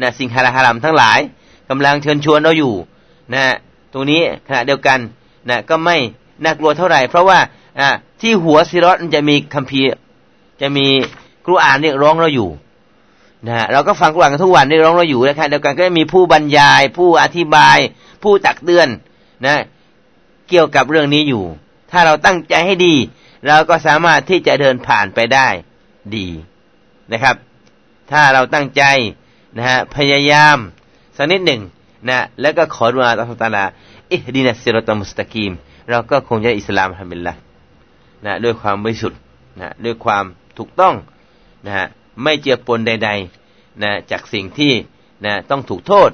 [0.01, 1.19] นะสิ่งฮาราฮารามทั้งหลาย
[1.69, 2.73] กำลังเชิญชวนเราอยู่
[3.33, 3.45] นะ
[3.93, 4.99] ตรงนี้ขณะเดียวกัน
[5.49, 5.97] นะก็ไม่
[6.43, 7.39] น่ากลัวเท่าไหร่ เพราะว่า
[7.79, 7.89] อ่า
[8.21, 9.87] ที่หัวซิรอตจะมีคัมภีร์
[10.61, 10.87] จะมี
[11.45, 12.49] ครูอ่านเรียกร้องเราอยู่
[13.47, 17.77] นะเราก็ฟังกุรอานกันทุกวันนี่ร้องเราอยู่นะครับเดียวกันก็มีผู้บรรยาย ผู้อธิบาย
[18.23, 18.87] ผู้ตักเตือน
[19.45, 19.61] นะ
[20.49, 21.43] เกี่ยวกับเรื่องนี้อยู่
[21.91, 22.95] ถ้าเราตั้งใจให้ดี
[23.47, 25.47] เราก็สามารถที่จะเดินผ่านไปได้
[26.15, 26.27] ดี
[27.11, 27.35] นะครับ
[28.11, 28.83] ถ้าเราตั้งใจ
[29.57, 30.57] นะฮะพยายาม
[31.17, 31.61] สักนิดหนึ่ง
[32.09, 33.65] นะแล้วก็ขอดุอาต่อสตาลา
[34.11, 35.51] อิฮดีนัสซิรตมุสตะกีม
[35.89, 37.35] เราก็คงจะอิสลามทำเป็นละ
[38.25, 39.19] นะด้วยความบริสุทธิ์
[39.59, 40.23] นะด้วยความ
[40.57, 40.95] ถูกต้อง
[41.65, 41.85] นะฮะ
[42.23, 44.71] ไม่เจือปนใดๆนะจากสิ่งที่
[45.25, 46.09] นะต้องถูกโทษ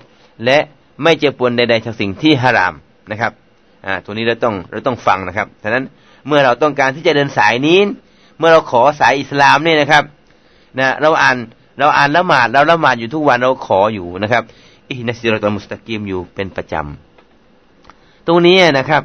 [0.45, 0.57] และ
[1.03, 2.73] ไม่เจือปนใดๆจากสิ่งที่ฮาราม
[3.11, 3.31] นะครับ
[3.85, 5.83] อ่าตัวนี้เราต้องเราต้องฟังนะครับฉะนั้น
[6.27, 7.79] เมื่อเราต้องการที่จะเดินสายนี้
[8.37, 10.03] เมื่อเราขอสายอิสลามเนี่ยนะครับ
[10.79, 11.37] นะเราอ่าน
[11.79, 14.43] เราอ่านละหมาดเราละหมาดอยู่ทุกวันเราขออยู่นะครับ
[14.89, 19.03] อินัสิรตมุสตะกิมอยู่เป็นประจำตรงนี้นะครับ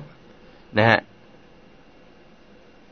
[0.79, 0.99] นะฮะ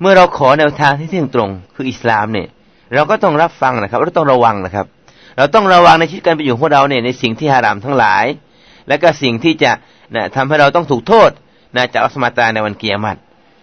[0.00, 2.48] เมื่อเราขอแนวทางที่เที่ยงตรง คืออิสลามเนี่ย
[2.94, 4.86] เราก็ต้องรับฟังนะครับเราต้องระวังนะครับ
[5.38, 8.24] เราต้องระวังในชีวิตการเป็นอยู่ของเราเนี่ยในสิ่งที่ฮารามทั้งหลาย
[8.88, 9.70] และก็สิ่งที่จะ
[10.14, 11.30] นะทำให้เราต้องถูกโทษ
[11.76, 13.18] นะจากอัสมาตาในวันเกียรติ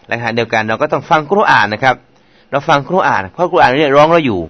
[0.08, 1.96] และขณะเดียวกันเราก็ต้องฟังคุรอานนะครับ
[2.52, 4.42] เราฟังคุรอานเพราะคุรอานเรียกร้องเราอยู่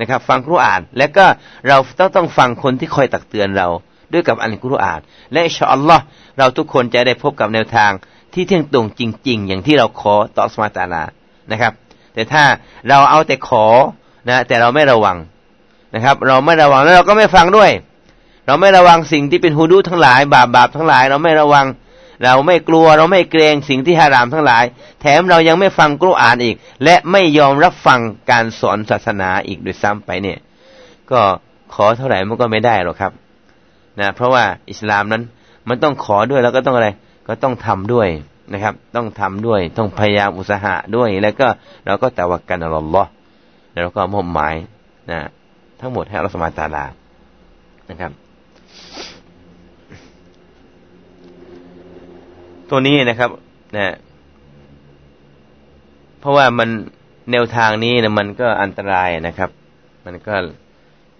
[0.00, 1.26] นะครับ ฟังคุรอาน และก็
[1.68, 3.68] เราต้องต้องฟังคนที่คอยตักเตือนเรา
[4.12, 5.00] ด้วยกับอันกุรอาน
[5.32, 6.04] และอิชอัลลอฮ์
[6.38, 7.90] เราทุกคนจะได้พบกับแนวทาง
[8.34, 11.04] ที่เที่ยงตรงจริง ๆ อย่างที่เราขอต่อสมาตาลา
[11.52, 11.72] นะครับ
[12.14, 12.42] แต่ถ้า
[12.88, 13.64] เราเอาแต่ขอ
[14.28, 15.16] นะแต่เราไม่ระวัง
[15.94, 17.70] นะครับ เราไม่ระวังแล้วเราก็ไม่ฟังด้วย
[18.46, 21.66] เราไม่ระวังสิ่งที่เป็นฮูดูทั้งหลาย บาปบาปทั้งหลาย เราไม่ระวัง
[22.24, 24.64] เราไม่กลัวเราไม่เกรงสิ่งที่ฮารามทั้งหลาย
[25.00, 28.00] แถมเรายังไม่ฟังกุรอานอีก และไม่ยอมรับฟัง
[28.30, 30.38] การสอนศาสนาอีกด้วยซ้ำไปเนี่ย
[31.10, 31.20] ก็
[31.74, 33.12] ขอเท่าไหร่มันก็ไม่ได้หรอกครับ
[34.00, 35.22] นะเพราะว่าอิสลามนั้น
[35.68, 36.88] มันต้องขอด้วยแล้วก็ต้องอะไร
[37.28, 38.08] ก็ต้องทำด้วย
[38.52, 41.46] นะครับ ต้องทำด้วยต้องพยายามอุตสาหะด้วยแล้วก็
[41.86, 43.10] เราก็แต่วักกันอัลลอฮ์
[43.72, 44.54] แล้วก็มอบหมาย
[45.10, 45.18] นะ
[45.80, 46.84] ทั้งหมดให้อัลลอฮฺสมาตาลา
[47.90, 48.12] นะครับ
[52.70, 53.30] ตัวนี้นะครับ
[53.76, 53.94] นะ
[56.20, 56.68] เพราะว่ามัน
[57.30, 59.50] แนวทางนี้นะมันก็อันตรายนะครับ
[60.06, 60.34] มันก็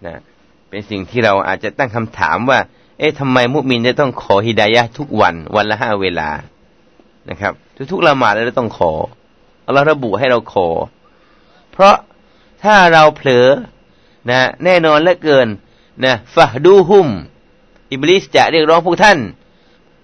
[0.06, 0.14] นะ
[0.68, 2.58] เป็นสิ่งที่เราอาจจะตั้งคำถามว่า
[2.98, 6.28] เอ๊ะทำไมมุสลิมจะต้องขอฮิดายะทุกวัน วันละห้าเวลา
[7.30, 7.52] นะครับ
[7.92, 8.92] ทุกๆละหมาดเราต้องขอ
[9.72, 10.68] เราระบุให้เราขอ
[11.72, 11.96] เพราะ
[12.62, 13.46] ถ้าเราเผลอ
[14.30, 15.48] นะแน่นอนเหลือเกิน
[16.04, 17.08] นะฟะดูฮุม
[17.90, 19.18] อิบลิสจะเรียกร้องพวกท่าน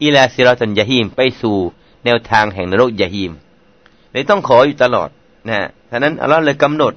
[0.02, 1.56] อิลาซิรอตันยาฮีมไปสู่
[2.04, 3.32] แนวทางแห่งนรกยาฮีม
[4.12, 5.08] เลยต้องขออยู่ตลอด
[5.48, 5.58] นะ
[5.90, 6.92] ฉะนั้นอัลลอฮ์เลยกำหนด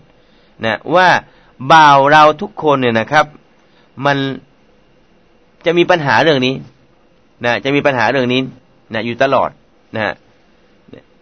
[0.65, 1.07] นะว่า
[1.71, 3.25] บ่าวเราทุกคนเนี่ยนะครับ
[4.05, 4.17] มัน
[5.65, 6.55] จะมีปัญหาเรื่องนี้
[7.45, 8.41] นะจะมีปัญหาเรื่องนี้
[8.93, 9.49] นะอยู่ตลอด
[9.95, 10.13] นะ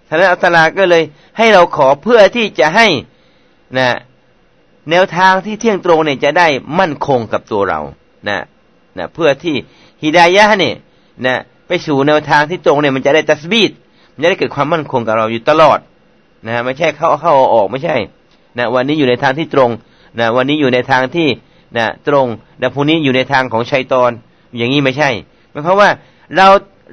[0.08, 1.04] ท่านอัลลาก็เลย
[1.38, 2.88] ให้เราขอเพื่อที่จะให้
[3.78, 3.88] นะ
[4.92, 6.48] แนวทางที่เที่ยงตรงเนี่ยจะได้
[6.80, 7.80] มั่นคงกับตัวเรา
[8.30, 8.40] นะ
[8.98, 9.56] นะเพื่อที่
[10.04, 10.76] ฮิดายะเนี่ย
[11.26, 11.36] นะ
[11.68, 13.72] ไปสู่แนวทางที่ตรงเนี่ยมันจะได้ตัสบีด
[14.14, 15.80] มันจะได้เกิดความมั่นคงกับเราอยู่ตลอด
[16.46, 17.96] นะไม่ใช่เข้าเข้าออกไม่ใช่
[18.58, 19.70] นะวันนี้อยู่ในทางที่ตรง
[20.20, 21.28] นะวันนี้อยู่ในทางที่
[21.78, 22.28] นะตรง
[22.60, 24.12] แต่พรุ่งนี้อยู่ในทางของชัยตอน
[24.56, 25.10] อย่างนี้ไม่ใช่
[25.52, 25.90] หมายความว่า
[26.36, 26.48] เรา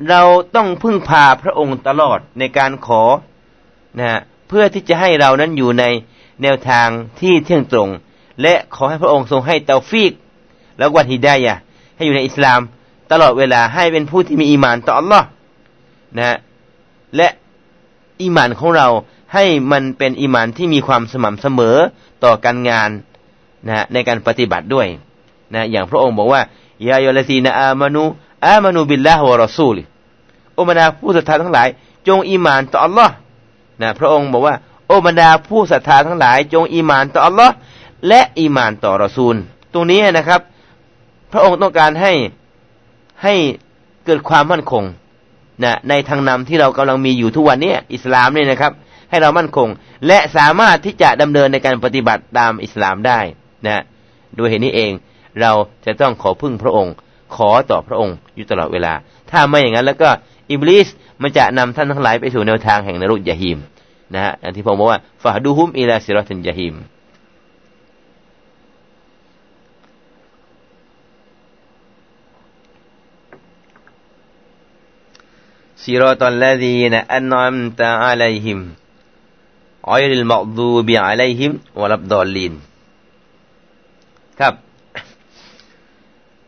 [0.08, 0.22] เรา
[0.56, 3.02] ต้องพึ่งพาพระองค์ตลอดในการขอ
[4.00, 5.84] นะเพื่อที่จะให้เรานั้นอยู่ใน
[6.42, 6.88] แนวทาง
[7.20, 7.88] ที่เที่ยงตรง
[8.42, 10.12] และขอให้พระองค์ทรงให้เตาฟีก
[10.78, 11.54] แล้ววันฮิดายะ
[11.96, 12.60] ให้อยู่ในอิสลาม
[13.12, 15.26] ตลอดเวลาให้เป็นผู้ที่มีอีมานต่ออัลลอฮ์
[16.18, 16.36] นะ
[17.16, 17.28] และ
[18.22, 18.88] อีมานของเรา
[19.34, 21.76] ให้มันเป็นอีมานที่มีความสม่ำเสมอ
[22.24, 22.90] ต่อการงาน
[23.66, 24.86] นะในการปฏิบัติด้วย
[25.54, 26.40] นะอย่างพระองค์บอกว่า
[26.88, 29.76] يا أيها الذين آمنوا آمنوا بالله ورسوله
[30.54, 31.68] โอบรรดาผู้ศรัทธาทั้งหลาย
[32.08, 33.14] จงอีมานต่ออัลลอฮ์
[33.82, 34.54] นะพระองค์บอกว่า
[34.86, 37.54] โอบรรดาผู้ศรัทธาทั้งหลาย จงอีมานต่ออัลลอฮ์
[38.08, 39.36] และอีมานต่อรอซูล
[39.72, 40.40] ตรงนี้นะครับ
[41.32, 42.12] พระองค์ต้องการให้
[43.24, 43.34] ให้
[44.06, 44.84] เกิดความมั่นคง
[45.64, 48.72] นะในทางนำที่เรากำลังมีอยู่ทุกวันนี้อิสลามเนี่ยนะครับ
[49.10, 49.68] ให้เรามั่นคง
[50.06, 53.20] และสามารถที่จะดำเนินในการปฏิบัติตามอิสลามได้
[53.66, 53.82] นะ
[54.38, 54.92] ด้วยเหตุนี้เอง
[55.40, 55.52] เรา
[55.84, 56.94] จะต้องขอพึ่งพระองค์
[57.34, 58.92] ขอต่อพระองค์อยู่ตลอดเวลา
[59.30, 60.08] ถ้าไม่อย่างนั้นแล้วก็
[60.50, 60.88] อิบลิส
[61.22, 63.58] มันจะนำท่านทั้งหลายไปสู่แนวทางแห่งนรกยาฮิม
[64.14, 66.50] นะฮะอย่างที่ผมบอกว่าฟาดูฮุมอิลาซิรอตินย
[75.82, 78.58] ซิรอตัลลดีนะอันนอมตาอะลัยฮิม
[79.92, 82.52] อัยริลมักดูบิอะลัยฮิมวะลับดอลลิน
[84.38, 84.54] ครับ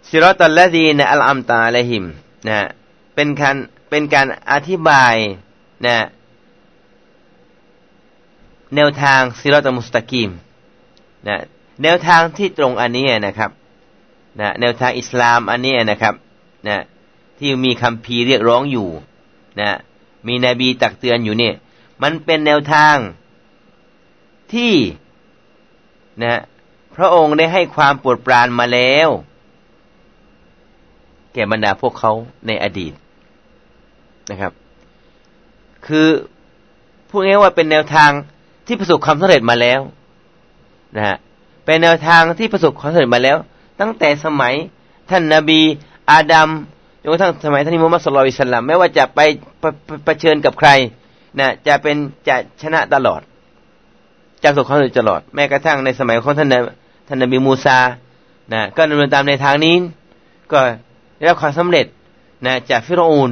[0.08, 2.04] ซิรอตัลลดีนะอัลอัมตาอะลัยฮิม
[2.48, 2.58] นะ
[3.14, 3.56] เป็นการ
[3.90, 5.14] เป็นการอธิบาย
[5.86, 5.96] นะ
[8.74, 10.30] แนวทางซิรอตมุสตะกิม
[11.28, 11.36] นะ
[11.82, 13.50] แนวทางที่ตรงอันนี้นะครับ
[14.40, 16.14] นะแนวทางอิสลามอันนี้นะครับ
[16.68, 16.82] นะ
[17.38, 18.88] ที่มีคำพีเรียกร้องอยู่
[19.60, 19.70] นะ
[20.26, 21.54] มีนบีตักเตือนอยู่เนี่ย
[22.02, 22.96] มันเป็นแนวทาง
[24.52, 24.74] ที่
[26.22, 26.42] นะ
[26.96, 29.08] พระองค์ได้ให้ความปรดปรานมาแล้ว
[31.32, 32.12] แก่บรรดาพวกเขา
[32.46, 32.92] ในอดีต
[34.30, 34.52] นะครับ
[35.86, 36.08] คือ
[37.08, 38.10] พูดง่ายว่าเป็นแนวทาง
[38.66, 39.80] ที่ประสบความสำเร็จมาแล้ว
[40.96, 41.16] นะฮะ
[41.64, 43.36] เป็นแนวทางที่ประสบความสำเร็จมาแล้ว
[43.80, 44.54] ตั้งแต่สมัย
[45.10, 45.60] ท่านนาบี
[46.10, 46.48] อาดัม
[47.06, 49.20] จนกระทั่งสมัยท่านมุฮัมมัดสุลลัลสลัมไม่ว่าจะไป
[50.04, 50.70] เผชิญกับใคร
[51.40, 51.96] นะจะเป็น
[52.28, 53.20] จะชนะตลอด
[54.42, 56.48] จะประสบความสำเร็จตลอด แม้กระทั่งในสมัยของท่าน
[57.08, 57.78] ท่านนบีมูซา
[58.52, 59.74] นะก็ดำเนินตามในทางนี้
[60.52, 60.58] ก็
[61.16, 61.86] ได้รับความสำเร็จ
[62.46, 63.30] นะจากฟิโรอูน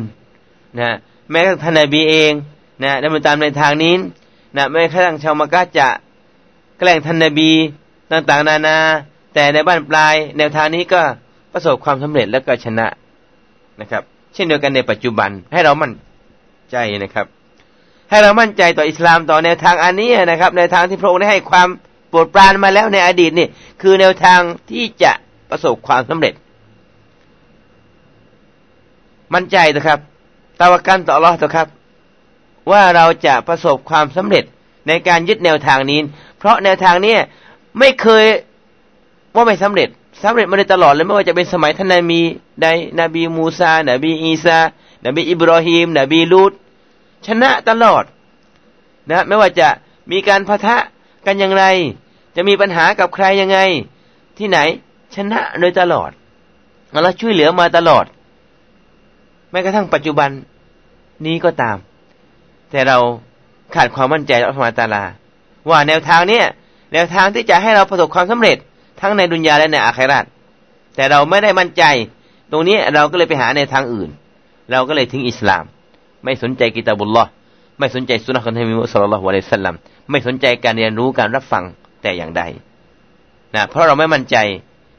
[0.81, 0.91] นะ
[1.31, 2.33] แม้กระทั่งท่านนบีเอง
[2.83, 3.95] นะดำเนินตามในทางนี้
[4.57, 5.89] นะแม้กระทั่งชาวมักกะจะ
[6.79, 7.51] แกล้งท่านนบี
[8.11, 8.77] ต่างๆนานา
[9.35, 11.03] แต่ในบ้านปลายแนวทางนี้ก็
[11.53, 12.87] ประสบความสำเร็จและก็ชนะ
[13.81, 14.03] นะครับ
[14.35, 15.93] เช่นเดียวกันในปัจจุบันให้เรามั่น
[16.70, 17.27] ใจนะครับ
[18.11, 21.68] ให้เรามั่นใจต่ออิสลามต่อแนวทางอันนี้นะครับในทางที่พระองค์ได้ให้ความ
[22.09, 23.49] โปรดปรานมาแล้วในอดีตนี่
[23.83, 25.12] คือแนวทางที่จะ
[25.51, 26.35] ประสบความสำเร็จ
[29.35, 29.99] มั่นใจนะครับ
[30.61, 31.68] ตาวกันต่อรอดครับ
[32.70, 34.45] ว่าเราจะประสบความสำเร็จ
[34.89, 35.99] ในการยึดแนวทางนี้
[36.39, 37.14] เพราะแนวทางนี้
[37.79, 38.25] ไม่เคย
[39.35, 39.89] ว่าไม่สำเร็จ
[40.20, 42.20] สำเร็จมาโดยตลอดเลยไม่ว่าจะเป็นสมัยท่านนบี
[42.62, 42.66] ใด
[43.00, 44.58] นบีมูซา นบีอีซา
[45.04, 46.52] นบีอิบรอฮีม นบีลูด
[47.26, 48.04] ชนะตลอด
[49.10, 49.68] นะ ไม่ว่าจะ
[50.10, 50.76] มีการพะทะ
[51.26, 51.64] กันอย่างไร
[52.36, 53.58] จะมีปัญหากับใครยังไง
[54.38, 54.58] ที่ไหน
[55.14, 56.10] ชนะโดยตลอด
[57.02, 58.04] เราช่วยเหลือมาตลอด
[59.50, 60.30] แม้กระทั่งปัจจุบัน
[61.26, 61.76] นี้ก็ตาม
[62.70, 62.98] แต่เรา
[63.74, 65.04] ขาดความมั่นใจอัลลอฮฺตาลา
[65.68, 66.44] ว่าแนวทางเนี้ย
[66.92, 68.56] แนวทางที่จะให้เราประสบความสำเร็จ
[69.03, 70.24] ทั้งในดุนยาและในอาคราต
[70.96, 71.84] แต่เราไม่ได้มั่นใจ
[72.53, 74.11] ตรงนี้เราก็เลยไปหาในทางอื่น
[74.70, 75.64] เราก็เลยทิ้งอิสลาม
[76.24, 77.30] ไม่สนใจกิตาบุลลอฮ์
[77.78, 79.74] ไม่สนใจสุนัขของท่านมิมุสลิลลอฮุอะลัยฮิสลัม
[80.11, 81.64] ไม่สนใจการเรียนรู้การรับฟัง
[82.03, 82.42] แต่อย่างใด
[83.55, 84.36] นะเพราะเราไม่มั่นใจ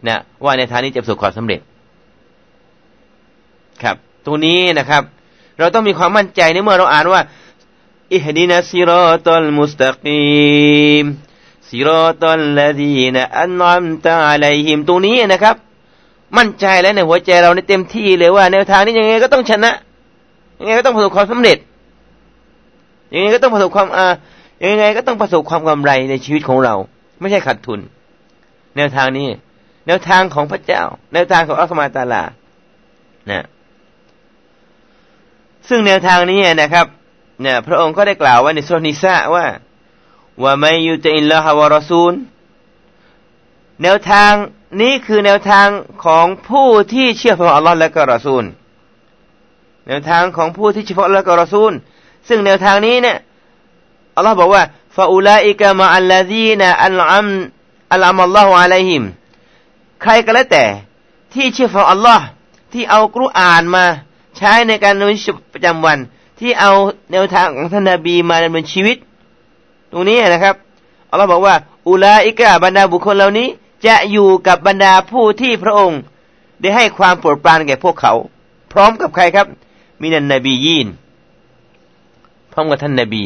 [0.08, 1.60] นะว่าในทางนี้จะประสบความสำเร็จ
[3.84, 3.96] ครับ
[4.26, 5.04] ตรงนี้นะครับ
[5.60, 7.22] เราต้องมีความมั่นใจในเมื่อเราอ่านว่า
[8.14, 11.06] อิฮดีนัสซิรอตัลมุสตะกีม
[11.74, 15.56] ซิรอตัลลดีนะอันนอมตาอะลัยฮิมตรงนี้นะครับ
[16.38, 19.72] มั่นใจแล้วในหัวใจเราในเต็มที่เลยว่าแนวทางนี้ยังไงก็ต้องชนะ
[20.60, 21.58] ยังไงก็ต้องประสบความสำเร็จ
[23.14, 24.14] ยังไงก็ต้องประสบความอ่า
[24.64, 26.76] ยังไงก็ต้องประสบความกำไรในชีวิตของเรา
[27.20, 27.80] ไม่ใช่ขาดทุน
[28.78, 29.28] แนวทางนี้
[29.88, 32.24] แนวทางของพระเจ้า แนวทางของอัลลอฮฺมาตาลา
[33.32, 33.46] นะ
[35.70, 36.86] ซึ่งแนวทางนี้นะครับ
[37.42, 39.46] เนี่ยพระองค์ก็ได้กล่าวไว้ในสุนิสะว่า
[40.42, 42.14] ว่าไม่ยุติอิลลาฮวะรอซูล
[43.82, 44.34] แนวทาง
[44.82, 45.68] นี้คือแนวทาง
[46.04, 48.44] ของผู้ที่เชื่อพระอัลลอฮ์และก็รอซูล
[49.88, 51.72] แนวทางของผู้ที่เชื่อพระอัลลอฮ์และก็รอซูล
[52.28, 53.18] ซึ่งแนวทางนี้เนี่ย
[54.16, 54.64] อัลลอฮ์บอกว่า
[54.96, 57.28] ฟาอุลาอิกะมาอัลลาดีนะอัลอัม
[57.94, 59.04] อัลอัมอัลลอฮฺอะลัยฮิม
[60.02, 60.66] ใครก็แล้วแต่
[61.34, 62.26] ที่เชื่อพระอัลลอฮ์
[62.74, 63.86] ที่เอากุรอานมา
[64.38, 65.98] ใช้ในการดำเนินชีวิตประจำวัน
[66.40, 66.72] ที่เอา
[67.12, 68.98] แนวทางของท่านนบีมาดำเนินชีวิต
[69.94, 70.56] ตรงนี้นะครับ
[71.10, 71.56] อัลลอฮ์บอกว่า
[71.90, 73.48] อุลาอิกะบรรดาบุคคลเหล่านี้
[73.86, 76.00] จะอยู่กับบรรดาผู้ที่พระองค์
[76.62, 78.14] ได้ให้ความโปรดปรานแก่พวกเขา
[78.74, 79.48] พร้อมกับใครครับ
[80.02, 80.88] มีนันนบียีน
[82.52, 83.24] พร้อมกับท่านนบี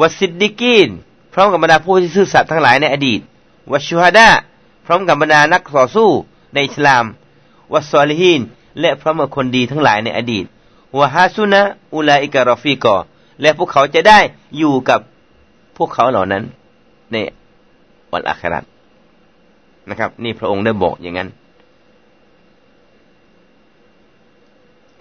[0.00, 0.88] วัสิดดิกีน
[1.32, 3.20] พร้อมกับบรรดาผู้ที่ซื่อสัตย์ทั้งหลายในอดีต
[3.72, 4.28] วัชูฮดา
[4.86, 6.10] พร้อมกับบรรดานักต่อสู้
[6.54, 7.04] ในอิสลาม
[7.72, 8.40] วัสซอลิฮีน
[8.80, 10.44] และพร้อมกับคนดีทั้งหลายในอดีต
[10.98, 11.60] วะฮาซุนะ
[11.94, 12.96] อุลาอิกะรอฟีกอ
[13.42, 14.18] และพวกเขาจะได้
[14.58, 15.00] อยู่กับ
[15.76, 16.42] พวกเขาเหล่านั้น
[17.12, 17.16] ใน
[18.12, 18.60] วันอัครา
[19.90, 21.28] นะครับ นี่พระองค์ได้บอกอย่างนั้น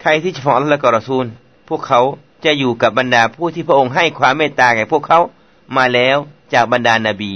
[0.02, 1.26] ใครที่จะฟังอัลลอฮ์และกอรซูล
[1.70, 2.02] พวกเขา
[2.46, 5.20] จะอยู่กับบรรดาผู้ที่พระองค์ให้ความเมตตาแก่พวกเขา
[5.78, 6.18] มาแล้ว
[6.54, 7.34] จากบรรดานาบี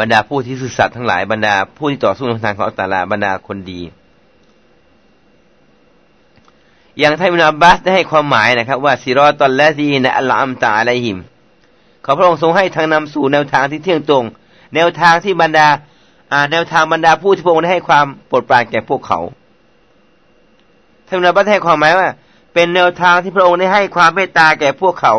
[0.00, 3.80] บรรดาผู้ที่สื่อสัตย์ทั้งหลายบรรดาผู้ที่ต่อสู้ในทางของอัลตาลาบรรดาคนดี
[6.98, 11.18] อย่างท่านอินอับบาสได้ให้ความหมายนะครับ ว่าซิรอตอนและดีนะอัลลัมตาอะลัยฮิม
[12.04, 14.24] ขอพระองค์ทรงให้ทางนำสู่แนวทางที่เที่ยงตรง
[14.74, 15.68] แนวทางที่บรรดา
[16.50, 19.20] แนวทางบรรดาผู้ที่พระองค์ได้ให้ความโปรดปรานแก่พวกเขา
[21.06, 22.08] ท่านนบัตให้ความหมายว่า
[22.54, 25.14] เป็นแนวทางที่พระองค์ได้ให้ความเมตตาแก่พวกเขา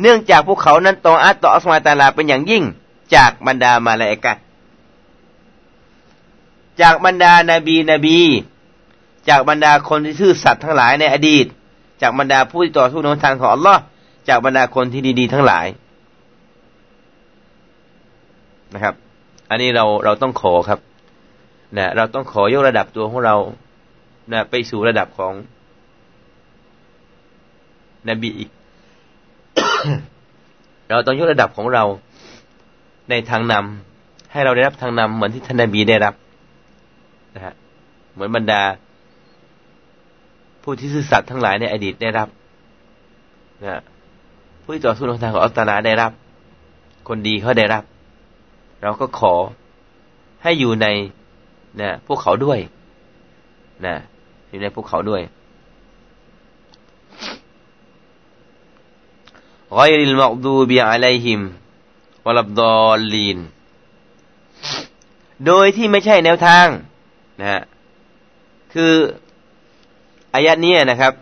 [0.00, 2.62] เนื่องจากพวกเขานั้นต่ออัตต่ออัสมาตาลาเป็นอย่างยิ่ง
[3.14, 4.32] จากบรรดามาลาอิกะ
[6.80, 8.18] จากบรรดานาบีนบี
[9.28, 11.46] จากบรรดาคนที่ซื่อสัตย์ทั้งหลายในอดีต
[12.02, 13.80] จากบรรดาผู้ที่ต่อสู้ในทางของอัลลอฮ์
[14.28, 15.66] จากบรรดาคนที่ดีๆทั้งหลาย
[18.74, 18.94] นะครับ
[19.50, 20.80] อันนี้เราเราต้องขอครับ
[21.76, 23.36] นะเราต้องขอยกระดับตัวของเรา
[24.32, 25.32] นะไปสู่ระดับของ
[28.08, 28.50] นบีอีก
[30.90, 31.84] เราต้องยกระดับของเรา
[33.10, 36.14] ในทางนำให้เราได้รับทางนำเหมือนที่ท่านนบีได้รับ
[37.34, 37.54] นะฮะ
[38.14, 38.62] เหมือนบรรดา
[40.65, 42.27] ผู้ที่ซื่อสัตย์ทั้งหลายในอดีตได้รับ
[43.65, 43.81] นะ
[44.63, 46.11] ผู้ที่ต่อสู้ในทางของอัลตลาได้รับ
[47.07, 47.83] คนดีเขาได้รับ
[48.81, 49.33] เราก็ขอ
[50.43, 50.87] ให้อยู่ใน
[51.81, 52.59] นะพวกเขาด้วย
[53.85, 53.95] นะ
[54.49, 55.21] อยู่ในภูเขาด้วย
[59.79, 61.41] غير المغضوب عليهم
[62.25, 63.39] ولا الضالين
[65.45, 66.67] โดยที่ไม่ใช่แนวทาง
[67.39, 67.61] นะฮะ
[68.73, 68.93] คือ
[70.36, 71.12] อายะนี้นะครับ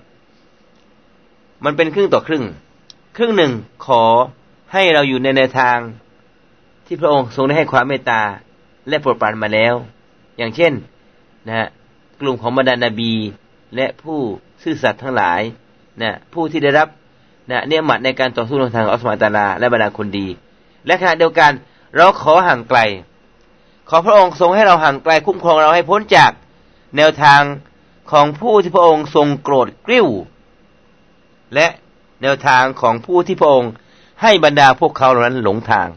[1.64, 2.44] มันเป็นครึ่งต่อครึ่ง
[3.16, 3.52] ครึ่งหนึ่ง
[3.86, 4.02] ขอ
[4.72, 5.78] ให้เราอยู่ในแนวทาง
[6.86, 8.22] ที่พระองค์ทรงได้ให้ความเมตตา
[8.88, 9.74] และโปรดปรานมาแล้ว
[10.38, 10.72] อย่างเช่น
[11.46, 11.68] นะฮะ
[12.20, 13.12] กลุ่มของบรรดานาบี
[13.76, 14.18] และผู้
[14.62, 15.40] ซื่อสัตย์ทั้งหลาย
[16.02, 16.88] นะผู้ที่ได้รับ
[17.50, 20.26] นะเนี่ยหมัดในการต่อสู้ทางอัลสมาตาลาและบรรดาคนดี
[20.86, 21.52] และขณะเดียวกัน
[21.96, 22.80] เราขอห่างไกล
[23.88, 26.32] ขอพระองค์ทรงให้เราห่างไกลคุ้มครองเราให้พ้นจาก
[26.96, 27.42] แนวทาง
[28.10, 30.08] ของผู้ที่พระองค์ทรงโกรธกริ้ว
[31.54, 31.66] และ
[32.22, 33.72] แนวทางของผู้ที่พระองค์
[34.22, 35.88] ให้บรรดาพวกเขาเหล่านั้นหลงทาง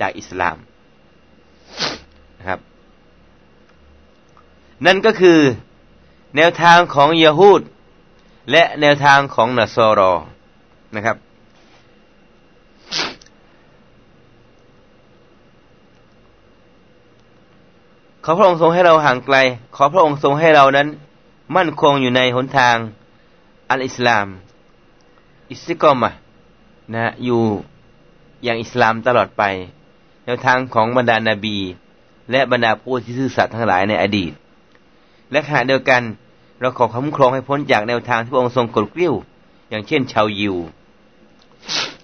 [0.00, 0.56] จากอิสลาม
[2.38, 2.60] นะครับ
[4.86, 5.38] นั่นก็คือ
[6.36, 7.62] แนวทางของยะฮูด
[8.50, 10.12] และแนวทางของนัสรอ
[10.94, 11.16] นะครับ
[18.28, 19.36] อพระองค์ทรงให้เราห่างไกล
[19.76, 20.88] ขอพระองค์ทรงให้เรานั้น
[21.56, 22.76] มั่นคงอยู่ในหนทาง
[23.70, 24.26] อัลอิสลาม
[25.50, 26.10] อิสติกอมะ
[26.94, 27.42] นะอยู่
[28.44, 29.42] อย่างอิสลามตลอดไป
[30.24, 31.56] แนวทางของบรรดานาบี
[32.30, 34.32] และบรรดาผู้ที่ซื่อสัตย์ทั้งหลายในอดีต
[35.30, 36.02] และขณะเดียวกัน
[36.60, 39.14] เราขอคุ้มครองให้พ้นจากแนวทางที่พระองค์ทรงกดกลิ้ว
[39.70, 40.56] อย่างเช่นชาวยิว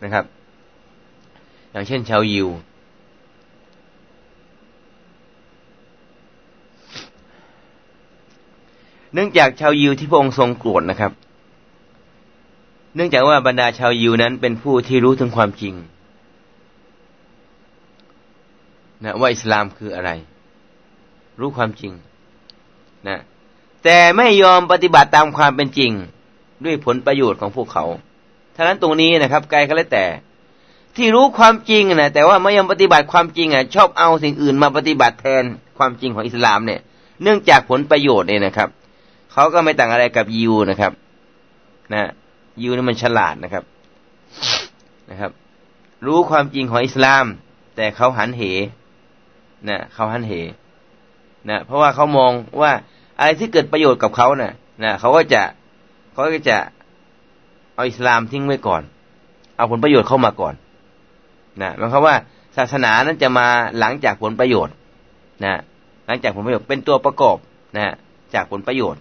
[0.02, 0.24] นะครับ
[1.72, 2.48] อย่างเช่นชาวยิว
[9.14, 11.12] เนื่องจากชาวยิวที่พระองค์ทรงโกรธนะครับ
[12.94, 15.74] เนื่องจากว่าบรรดาชาวยิวนั้นเป็นผู้ที่รู้ถึงความจริง
[19.04, 20.10] นะว่าอิสลามคืออะไร
[21.40, 21.92] รู้ความจริง
[23.08, 23.18] นะ
[23.84, 25.92] แต่ไม่ยอมปฏิบัติตามความเป็นจริง
[26.64, 27.84] ด้วยผลประโยชน์ของพวกเขา
[28.54, 30.04] ท่านั้นตรงนี้นะครับไกลก็แล้วแต่
[30.96, 35.44] ที่รู้ความจริงนะแต่ว่าไม่ยอมปฏิบัติความจริงอะ ชอบเอาสิ่งอื่นมาปฏิบัติแทน
[35.78, 36.80] ความจริงของอิสลามเนี่ย
[37.22, 38.68] เนื่องจากผลประโยชน์เนี่ยนะครับ
[39.34, 40.92] เขาก็ไม่ต่างอะไรกับยิวนะครับ
[41.92, 42.10] นะ
[42.60, 43.64] ยิวนี่มันฉลาดนะครับ
[45.10, 45.30] นะครับ
[46.06, 47.24] รู้ความจริงของอิสลาม
[47.76, 48.42] แต่เขาหันเห
[49.68, 50.32] นะเขาหันเห
[51.48, 52.32] นะเพราะว่าเขามอง
[52.62, 52.72] ว่า
[53.18, 54.52] อะไรที่เกิดประโยชน์กับเขานะ่ะ
[54.84, 55.42] นะเขาก็จะ
[56.12, 56.56] เขาก็จะ
[57.74, 58.82] เอาอิสลามทิ้งไว้ก่อน
[59.56, 60.54] เอาผลประโยชน์เข้ามาก่อน
[61.62, 62.16] นะหมายความว่า
[62.56, 63.46] ศาสนานั้นจะมา
[63.78, 64.74] หลังจากผลประโยชน์
[65.44, 65.54] นะ
[66.06, 67.36] หลังจากผลประโยชน์เป็นตัวประกอบ
[67.76, 67.94] นะ
[68.34, 69.00] จากผลประโยชน์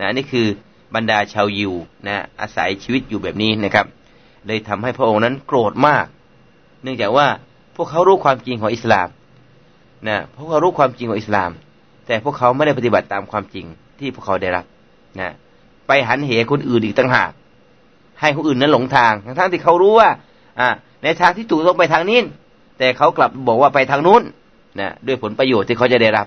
[0.00, 0.46] นะนี่คือ
[0.94, 1.72] บรรดาชาวยิว
[2.06, 3.86] นะอาศัยชีวิตอยู่แบบนี้นะครับ
[4.46, 6.06] เลยทำให้พระองค์นั้นโกรธมาก
[6.82, 7.26] เนื่องจากว่า
[7.76, 9.08] พวกเขารู้ความจริงของอิสลาม
[10.08, 11.50] นะพวกเขารู้ความจริงของอิสลาม
[12.06, 13.66] แต่พวกเขาไม่ได้ปฏิบัติตามความจริง
[13.98, 14.64] ที่พวกเขาได้รับ
[15.20, 15.34] นะ
[15.86, 17.30] ไปหันเหคนอื่นอีกต่างหาก
[18.20, 20.08] ให้คนอื่นนั้นหลงทาง ทั้งที่เขารู้ว่า
[20.60, 20.68] อ่า
[21.02, 22.20] ในทางที่ถูกต้องไปทางนี้
[22.78, 24.22] แต่เขากลับบอกว่าไปทางนู้น
[24.80, 26.26] นะด้วยผลประโยชน์ที่เขาจะได้รับ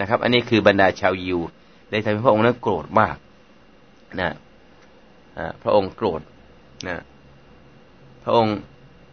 [0.00, 1.38] นะครับ อันนี้คือบรรดาชาวยิว
[1.90, 3.16] เลยทำให้พระองค์นั้นโกรธมาก
[4.20, 4.34] นะ
[5.62, 6.20] พระองค์โกรธ
[6.88, 7.02] นะ
[8.24, 8.56] พระองค์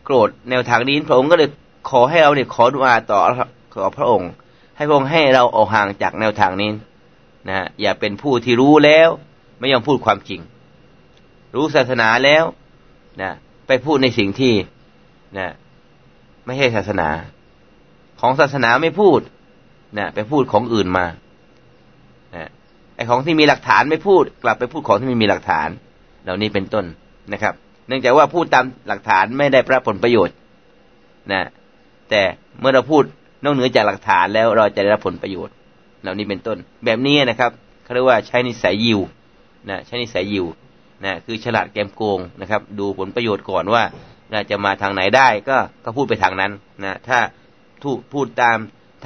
[0.05, 1.49] โกรธแนวทางนี้ พระองค์ก็เลย
[1.89, 3.19] ขอให้เราเนี่ยขอดุอาต่อ
[3.74, 4.30] ขอพระองค์
[4.76, 6.69] ให้พระองค์ให้เราออกห่างจากแนวทางนี้
[7.49, 9.09] นะอย่าเป็นผู้ที่รู้แล้ว
[9.59, 10.41] ไม่ยอมพูดความจริง
[11.55, 12.43] รู้ศาสนาแล้ว
[13.21, 13.32] นะ
[13.67, 14.53] ไปพูดในสิ่งที่
[15.38, 15.49] นะ
[16.45, 17.09] ไม่ใช่ศาสนา
[18.21, 19.19] ของศาสนาไม่พูด
[19.97, 21.05] นะไปพูดของอื่นมา
[23.09, 25.69] ของที่มีหลักฐานไม่พูด กลับไปพูดของที่ไม่มีหลักฐาน
[26.23, 26.85] เหล่านี้เป็นต้น
[27.33, 27.53] นะครับ
[27.87, 30.35] เนื่องจากว่าพูดตามหลักฐานไม่ได้รับผลประโยชน์
[31.31, 31.41] นะ
[32.09, 32.21] แต่
[32.59, 33.03] เมื่อเราพูด
[33.43, 35.53] นอกเหนือจากหลักฐานแล้วเราจะได้รับผลประโยชน์
[36.01, 37.51] เหล่านี้เป็นต้น แบบนี้นะครับ
[37.83, 38.99] เขาเรียกว่าใช้นิสัยยิว
[39.69, 40.45] นะใช้นิสัยยิว
[41.05, 43.83] นะคือฉลาดแกมโกงนะครับ ดูผลประโยชน์ก่อนว่า
[44.49, 46.51] จะมาทางไหนได้ก็ก็พูดไปทางนั้น
[46.83, 47.19] นะถ้า
[48.13, 48.57] พูดตาม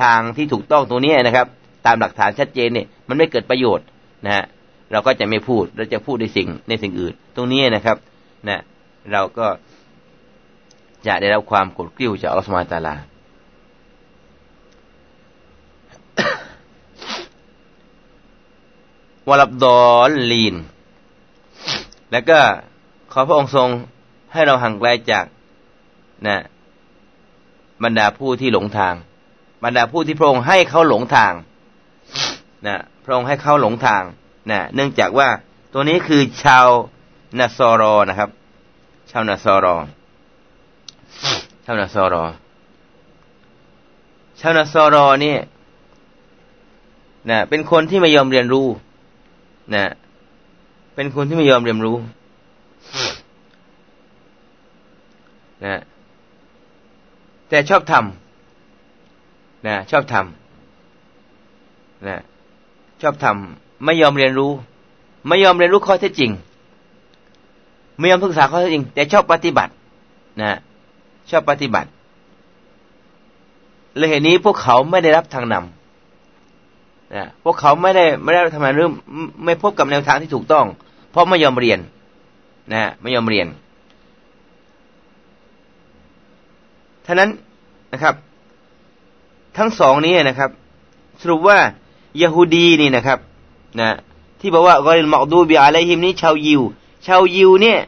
[0.02, 1.48] ทางที่ถูกต้องตรงนี้นะครับ
[1.88, 3.88] ตามหลักฐานชัดเจนเนี่ยมันไม่เกิดประโยชน์
[4.26, 4.46] นะฮะ
[4.92, 7.98] เราก็จะไม่พูดเราจะพูดในสิ่งในสิ่งอื่น ตรงนี้นะครับ
[8.48, 8.62] นะ
[9.12, 9.48] เราก็
[11.08, 12.96] จะได้รับความกดกลิ้วจากอัลลอฮฺสุมาตาลา
[19.30, 20.56] วลับดอลลีน
[22.12, 22.40] แล้วก็
[23.12, 23.70] ขอพระองค์ทรง
[24.34, 25.26] ให้เราห่างไกลจาก
[26.28, 26.38] นะ
[27.84, 28.96] บรรดาผู้ที่หลงทาง
[29.64, 31.34] บรรดาผู้ที่พระองค์ให้เขาหลงทาง
[32.66, 34.04] นะพระองค์ให้เขาหลงทาง
[34.52, 35.30] นะเนื่องจากว่า
[35.74, 36.68] ตัวนี้คือชาว
[37.40, 38.30] นาซอรอนะครับ
[39.12, 39.76] ชาวนาซอรอ
[41.66, 42.24] ชาวนาซอรอ
[44.40, 45.36] ชาวนาซอรอนี่
[47.30, 48.68] นะเป็นคนที่ไม่ยอมเรียนรู้
[49.76, 49.86] นะ
[50.96, 51.98] เป็นคนที่ไม่ยอมเรียนรู้
[55.66, 55.82] นะ
[57.50, 62.18] แต่ชอบทำนะชอบทำนะ
[63.02, 64.52] ชอบทำไม่ยอมเรียนรู้
[65.28, 66.32] ไม่ยอมเรียนรู้ข้อเท็จจริง
[68.00, 69.72] ไม่ยอมศึกษาข้อเท็จจริง แต่ชอบปฏิบัติ
[70.42, 70.60] นะ
[71.30, 71.90] ชอบปฏิบัติ
[73.98, 78.92] เลยเหตุนี้พวกเขาไม่ได้รับทางนำนะพวกเขาไม่ได้ไม่ได้ทำงานเรื่อง
[79.46, 80.66] ไม่พบกับแนวทางที่ถูกต้อง
[81.12, 81.80] เพราะไม่ยอมเรียน
[82.74, 83.48] นะไม่ยอมเรียน
[87.06, 87.30] ท่านั้น
[87.94, 88.16] นะครับ
[89.58, 90.52] ทั้งสองนี้นะครับ
[91.22, 91.58] สรุปว่า
[92.22, 93.20] ยาฮูดีนี่นะครับ
[93.80, 93.90] นะ
[94.40, 96.62] ที่บอกว่ากอริลมอกดูบิอะไรฮิมนี้ชาวยิว
[97.08, 97.80] ชาวยิวเนี่ย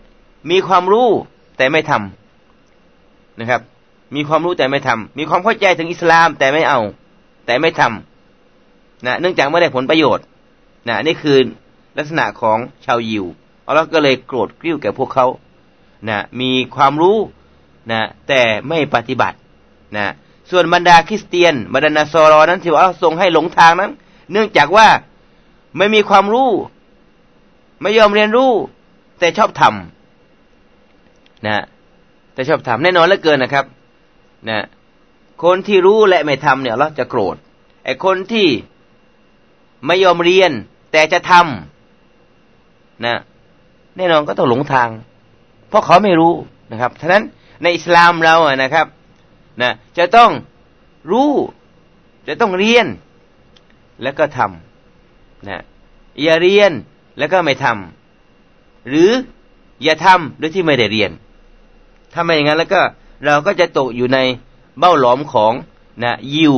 [0.49, 1.07] มีความรู้
[1.57, 3.61] แต่ไม่ทำนะครับ
[4.15, 6.79] มีความรู้แต่ไม่ทำมีความเข้าใจถึงอิสลามแต่ไม่เอา
[7.45, 10.25] แต่ไม่ทำนะเนื่องจากไม่ได้ผลประโยชน์
[10.87, 11.37] นะนี่คือ
[11.97, 13.25] ลักษณะของชาวยิว
[13.67, 15.25] อัลลอฮ์ก็เลยโกรธกริ้วแก่พวกเขา
[16.09, 17.17] นะมีความรู้
[17.91, 19.37] นะแต่ไม่ปฏิบัติ
[19.97, 20.05] นะ
[20.51, 23.91] ส่วนบรรดาคริสเตียนบรรดานาซอรอนั้นที่ว่าทรงให้หลงทางนั้น
[24.31, 24.87] เนื่องจากว่า
[25.77, 26.49] ไม่มีความรู้
[27.81, 28.51] ไม่ยอมเรียนรู้
[29.19, 31.63] แต่ชอบทำนะ
[32.33, 33.65] แต่ชอบทำแน่นอนเหลือเกินนะครับ
[34.49, 34.65] นะ
[35.43, 37.35] คนที่รู้และไม่ทำเนี่ยเราจะโกรธ
[37.85, 38.47] ไอ้คนที่
[39.85, 40.51] ไม่ยอมเรียน
[40.91, 43.15] แต่จะทำนะ
[43.97, 44.89] แน่นอนก็ต้องหลงทาง
[45.69, 46.33] เพราะเขาไม่รู้
[46.71, 47.23] นะครับฉะนั้น
[47.63, 48.85] ในอิสลามเราอะนะครับ
[49.61, 50.31] นะจะต้อง
[51.11, 51.31] รู้
[52.27, 52.85] จะต้องเรียน
[54.01, 55.61] แล้วก็ทำนะ
[56.21, 56.71] อย่าเรียน
[57.17, 59.09] แล้วก็ไม่ทำหรือ
[59.83, 61.11] อย่าทำด้วยที่ไม่ได้เรียน
[62.13, 62.81] ถ้าไม่อย่างนั้นแล้วก็
[63.25, 64.19] เราก็จะตกอยู่ใน
[64.79, 65.53] เบ้าหลอมของ
[66.03, 66.55] นะยิว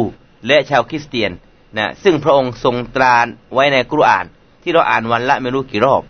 [0.48, 1.32] และชาวคริสเตียน
[1.78, 3.16] นะซึ่งพระองค์ทรงตรา
[3.54, 4.26] ไว้ในกุรอาน
[4.64, 6.04] ที่เราอ่านวันละไม่รู้กี่รอบ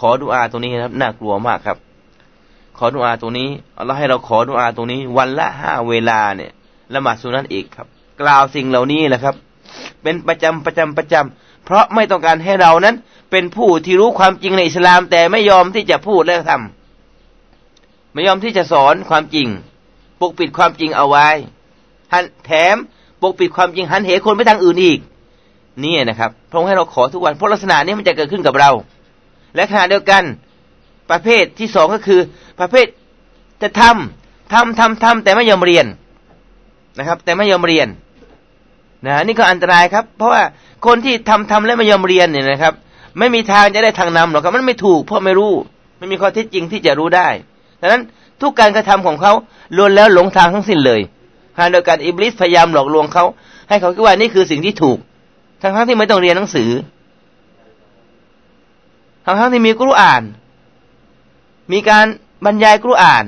[0.00, 1.78] ขอดุอาตรงนี้นะครับน่ากลัวมากครับ
[2.78, 6.50] ขอดุอาตรงนี้อัลลอฮ์ให้เราขอดุอาตรงนี้ วันละห้าเวลาเนี่ย
[6.94, 7.86] ละหมาดสุนัตอีกครับ
[8.20, 9.34] กล่าวสิ่งเหล่านี้แหละครับ
[10.02, 12.96] เป็นประจำประจำประจำเพราะไม่ต้องการให้เรานั้น
[13.30, 19.48] เป็นผู้ที่รู้ความจริงในอิสลาม แต่ไม่ยอมที่จะพูดและทำไม่ยอมที่จะสอนความจริง
[20.20, 21.28] ปกปิดความจริงเอาไว้
[22.46, 22.76] แถม
[23.22, 24.98] ปกปิดความจริงหันเหคนไปทางอื่นอีก
[25.84, 28.70] นี่นะครับพระองค์ให้เราขอทุกวันเพราะลักษณะนี้มันจะเกิดขึ้นกับเรา
[29.54, 30.22] และขณะเดียวกัน
[31.10, 32.20] ประเภทที่สองก็คือ
[32.60, 32.86] ประเภท
[33.62, 35.86] จะทำทำทำทำแต่ไม่ยอมเรียน
[36.98, 37.88] นะครับ แต่ไม่ยอมเรียน
[39.06, 40.42] นะนี่ก็อันตรายครับ เพราะว่า
[40.86, 42.74] คนที่ทำทำและไม่ยอมเรียนเนี่ยนะครับ
[43.18, 45.52] ไม่มีทางจะได้ทางนำหรอกครับมันไม่ถูกเพราะไม่รู้
[45.98, 47.28] ไม่มีข้อเท็จจริงที่จะรู้ได้
[47.80, 48.02] ดังนั้น
[48.40, 49.32] ทุกการกระทำของเขา
[49.76, 51.00] ล้วนแล้วหลงทางทั้งสิ้นเลย
[51.56, 53.24] ขณะเดียวกันอิบลิสพยายามหลอกลวงเขา
[53.68, 54.98] ให้เขาคิดว่านี่คือสิ่งที่ถูก
[55.62, 56.70] ทั้งทั้งที่ไม่ต้องเรียนหนังสือ
[59.24, 60.22] ทั้งทั้งที่มีกุรอาน
[61.72, 62.06] มีการ
[62.44, 63.24] บรรยายกุรอาน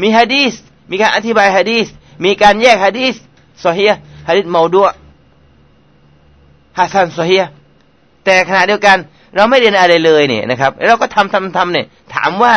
[0.00, 0.52] มีฮะดีส
[0.90, 1.86] มีการอธิบายฮะดีส
[2.24, 3.92] มีการแยกฮะดีสซอเฮียะฮ์
[4.28, 4.88] ฮะดีสเมาดัวะ
[6.76, 7.44] ฮะซันซอเฮียะฮ์
[8.24, 8.98] แต่ขณะเดียวกัน
[9.36, 12.54] เราไม่เรียนอะไรเลยเนี่ยนะครับ เราก็ทำทำทำเนี่ย ถามว่า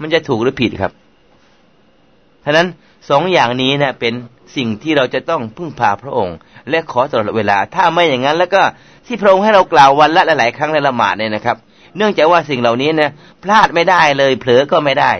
[0.00, 0.92] มันจะถูกหรือผิดครับ
[2.44, 2.66] ฉะนั้น
[3.10, 4.12] สองอย่างนี้นะเป็น
[4.56, 6.36] สิ่งที่เราจะต้องพึ่งพาพระองค์
[6.70, 8.62] และขอตลอดเวลา ถ้าไม่อย่างนั้น แล้วก็
[9.06, 11.56] ที่พระองค์ให้เรากล่าววันละหลาย ๆ ครั้งในละหมาดเนี่ยนะครับ
[11.96, 13.12] เนื่องจากว่าสิ่งเหล่านี้นะ
[13.42, 15.12] พลาดไม่ได้เลยเผลอก็ไม่ได้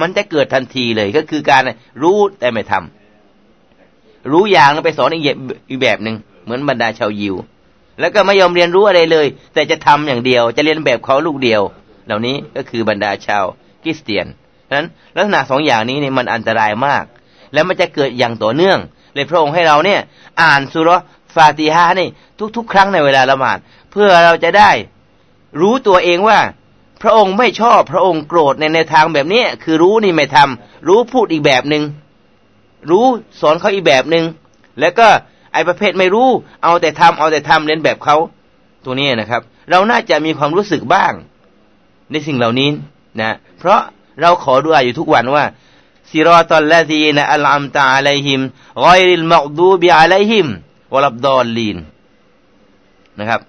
[0.00, 1.62] มันจะเกิดทันทีเลยก็คือการ
[2.02, 7.34] รู้แต่ไม่ทำรู้อย่างแล้วไปสอนอีกแบบหนึ่ง เหมือนบรรดาชาวยิว
[8.00, 11.62] แล้วก็ไม่ยอมเรียนรู้อะไรเลย แต่จะทำอย่างเดียว จะเรียนแบบเขาลูกเดียว
[12.06, 13.44] เหล่านี้ก็คือบรรดาชาว
[13.82, 14.26] คริสเตียน
[14.68, 17.04] ฉะนั้นลักษณะสองอย่างนี้เนี่ยมันอันตรายมาก
[17.52, 18.78] แล้วมันจะเกิดอย่างต่อเนื่อง
[19.14, 20.00] เลยพระองค์ให้เราเนี่ย
[20.42, 20.90] อ่านสุร
[21.34, 22.08] ฟาติฮานี่
[22.56, 23.58] ทุกๆ ครั้งในเวลาละหมาด
[23.90, 24.70] เพื่อเราจะได้
[25.60, 26.38] รู้ตัวเองว่า
[27.02, 31.84] พระองค์ไม่ชอบพระองค์โกรธในแนทางแบบนี้คือรู้นี่ไม่ทำรู้พูดอีกแบบหนึง่ง
[32.90, 33.04] รู้
[33.40, 34.24] สอนเขาอีกแบบหนึง่ง
[34.80, 35.08] แล้วก็
[35.52, 36.28] ไอ้ประเภทไม่รู้
[36.62, 38.16] เอาแต่ทำเอาแต่ทำเรียนแบบเขา
[38.84, 41.12] ตัวนี้นะครับ เราน่าจะมีความรู้สึกบ้าง
[42.10, 42.68] ในสิ่งเหล่านี้
[43.20, 43.80] นะ เพราะ
[44.20, 45.44] เราขอดูอาอยู่ทุกวันว่า
[46.10, 48.40] ซิรอตัลลซีนอัลอัมตะอะลัยฮิม
[48.84, 50.46] กอยริลมักดูบิอะลัยฮิม
[50.94, 51.76] วลับดอลลีน
[53.18, 53.40] นะครับ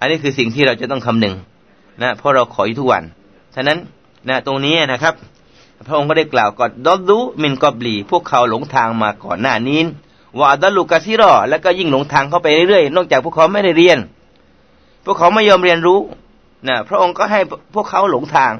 [0.00, 1.34] อันนี้คือสิ่งที่เราจะต้องคำนึง
[2.02, 3.02] นะเพราะเราขออยู่ทุกวัน
[3.54, 3.78] ฉะนั้น
[4.28, 5.14] นะตรงนี้นะครับ
[5.86, 9.80] พระองค์ก็ได้กล่าวก่อนดอดูมินกอบลี พวกเขาหลงทางมาก่อนหน้านี้
[10.38, 13.98] ว่าดัลลูกาซิรอ แล้วก็ยิ่งหลงทางเข้าไปเรื่อยๆ นอกจากพวกเขาไม่ได้เรียน
[15.04, 16.00] พวกเขาไม่ยอมเรียนรู้
[16.68, 17.40] นะพระองค์ก็ให้
[17.74, 18.52] พวกเขาหลงทาง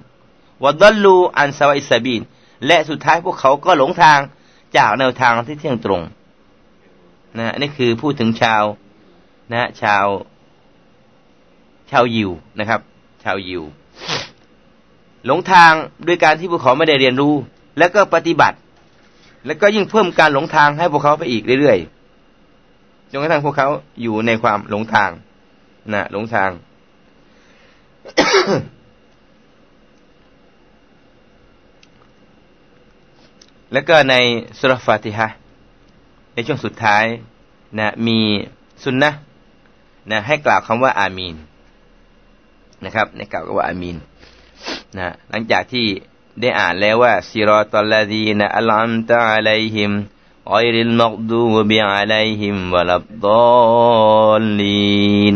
[0.63, 2.23] ว่าดัลลูอันซาวอิสบีน
[2.67, 4.21] และสุดท้ายพวกเขาก็หลงทาง
[4.77, 6.03] จากแนวทางที่เที่ยงตรง
[7.39, 8.63] นะนี่คือพูดถึงชาว
[9.53, 10.07] นะชาว
[11.91, 12.81] ชาวยิวนะครับ
[13.23, 13.63] ชาวยิว
[15.27, 15.73] หลงทาง
[16.07, 17.35] ด้วยการที่พวกเขาไม่ได้เรียนรู้
[17.79, 18.57] แล้วก็ปฏิบัติ
[19.47, 23.69] แล้วก็ยิ่งเพิ่มการหลงทางให้พวกเขาไปอีกเรื่อยๆจนกระทั่งพวกเขา
[24.03, 25.11] อยู่ในความหลงทาง
[25.93, 26.51] นะหลงทาง
[33.73, 34.15] แล้วก็ใน
[34.59, 35.29] สุรฟาติฮะ
[36.35, 37.05] ในช่วงสุดท้าย
[37.79, 38.19] นะมี
[38.83, 39.11] สุนนะ
[40.11, 41.35] นะให้กล่าวคำว่าอามีน
[42.85, 43.97] นะครับ ในกล่าวว่าอามีน
[44.99, 45.87] นะหลังจากที่
[46.41, 49.91] ได้อ่านแล้วว่าซิรอตัลลดีนอัลลัมตะอะลัยฮิม
[50.55, 53.29] อัยริลมักดูบิอะลัยฮิมวะลับด
[54.29, 55.35] อลลีน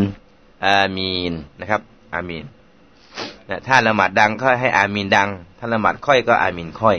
[0.67, 1.81] อามีนนะครับ
[2.13, 2.45] อามีน
[3.49, 6.97] นะถ้าละหมาดดังก็ให้อามีนดัง ถ้าละหมาดค่อยก็อามีนค่อย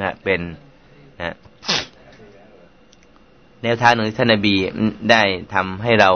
[0.00, 0.40] นะเป็น
[1.20, 1.34] นะ
[3.62, 4.54] แนวทางหนึ่งท่านนบี
[5.10, 5.22] ได้
[5.54, 6.10] ทำให้เรา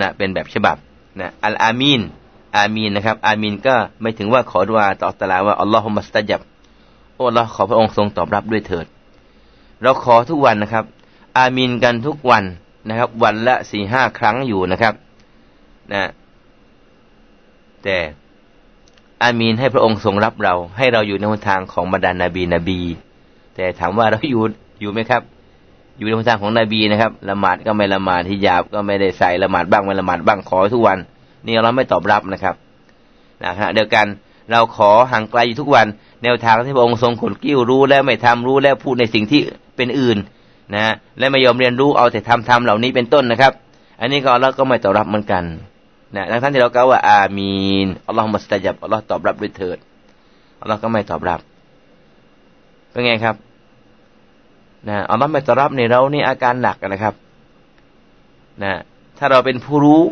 [0.00, 0.76] นะเป็นแบบฉบับ
[1.20, 2.00] นะอัลอามีน
[2.56, 6.40] อามีนนะครับ อามีนก็ไม่ถึงว่าขอดุอาต่อตลาว่าอัลลอฮฺมัสตัจับ
[7.14, 8.86] โอ้เราขอพระองค์ทรงตอบรับด้วยเถิด
[9.82, 10.84] เราขอทุกวันนะครับ
[11.36, 12.44] อามีนกันทุกวัน
[12.88, 14.94] นะครับ วันละสี่ห้าครั้งอยู่นะครับ
[15.92, 16.10] นะ
[17.84, 17.96] แต่
[19.22, 22.80] อามีนให้พระองค์ทรงรับเรา ให้เราอยู่ในทางของบรรดานาบีนบี
[23.54, 24.42] แต่ถามว่าเราอยู่
[24.80, 25.22] อยู่ไหมครับ
[25.98, 30.98] อยู่ในทางของนบีนะครับละหมาดก็ไม่ละหมาดที่หยาบก็ไม่ได้ใส่ละหมาดบ้างไม่ละหมาดบ้างขอทุกวัน
[31.46, 32.54] นี่เราไม่ตอบรับนะครับ
[33.44, 34.06] นะฮะเดียวกัน
[34.50, 35.86] เราขอห่างไกลอยู่ทุกวัน
[36.22, 39.40] แนวทางที่พระองค์ทรงขนกิ้วรู้แล้วไม่ทำรู้แล้วพูดในสิ่งที่
[39.76, 40.18] เป็นอื่น
[40.74, 43.52] นะและไม่ยอมเรียนรู้เอาแต่ทำทำเหล่านี้เป็นต้นนะครับ
[44.00, 45.44] อันนี้ก็เราก็ไม่ตอบรับเหมือนกัน
[46.14, 49.78] นะทั้งที่เรากล่าวว่าอามีนอัลลอฮฺมุสตาจับอัลลอฮ์ตอบรับด้วยเถิด
[50.60, 51.40] อัลลอฮ์ก็ไม่ตอบรับ
[52.90, 53.36] เป็นไงครับ
[54.88, 57.14] นะอัลลอฮ์ไม่ตอบรับในเรานี่อาการหนักนะครับ
[58.62, 58.72] นะ
[59.18, 60.02] ถ้าเราเป็นผู้รู้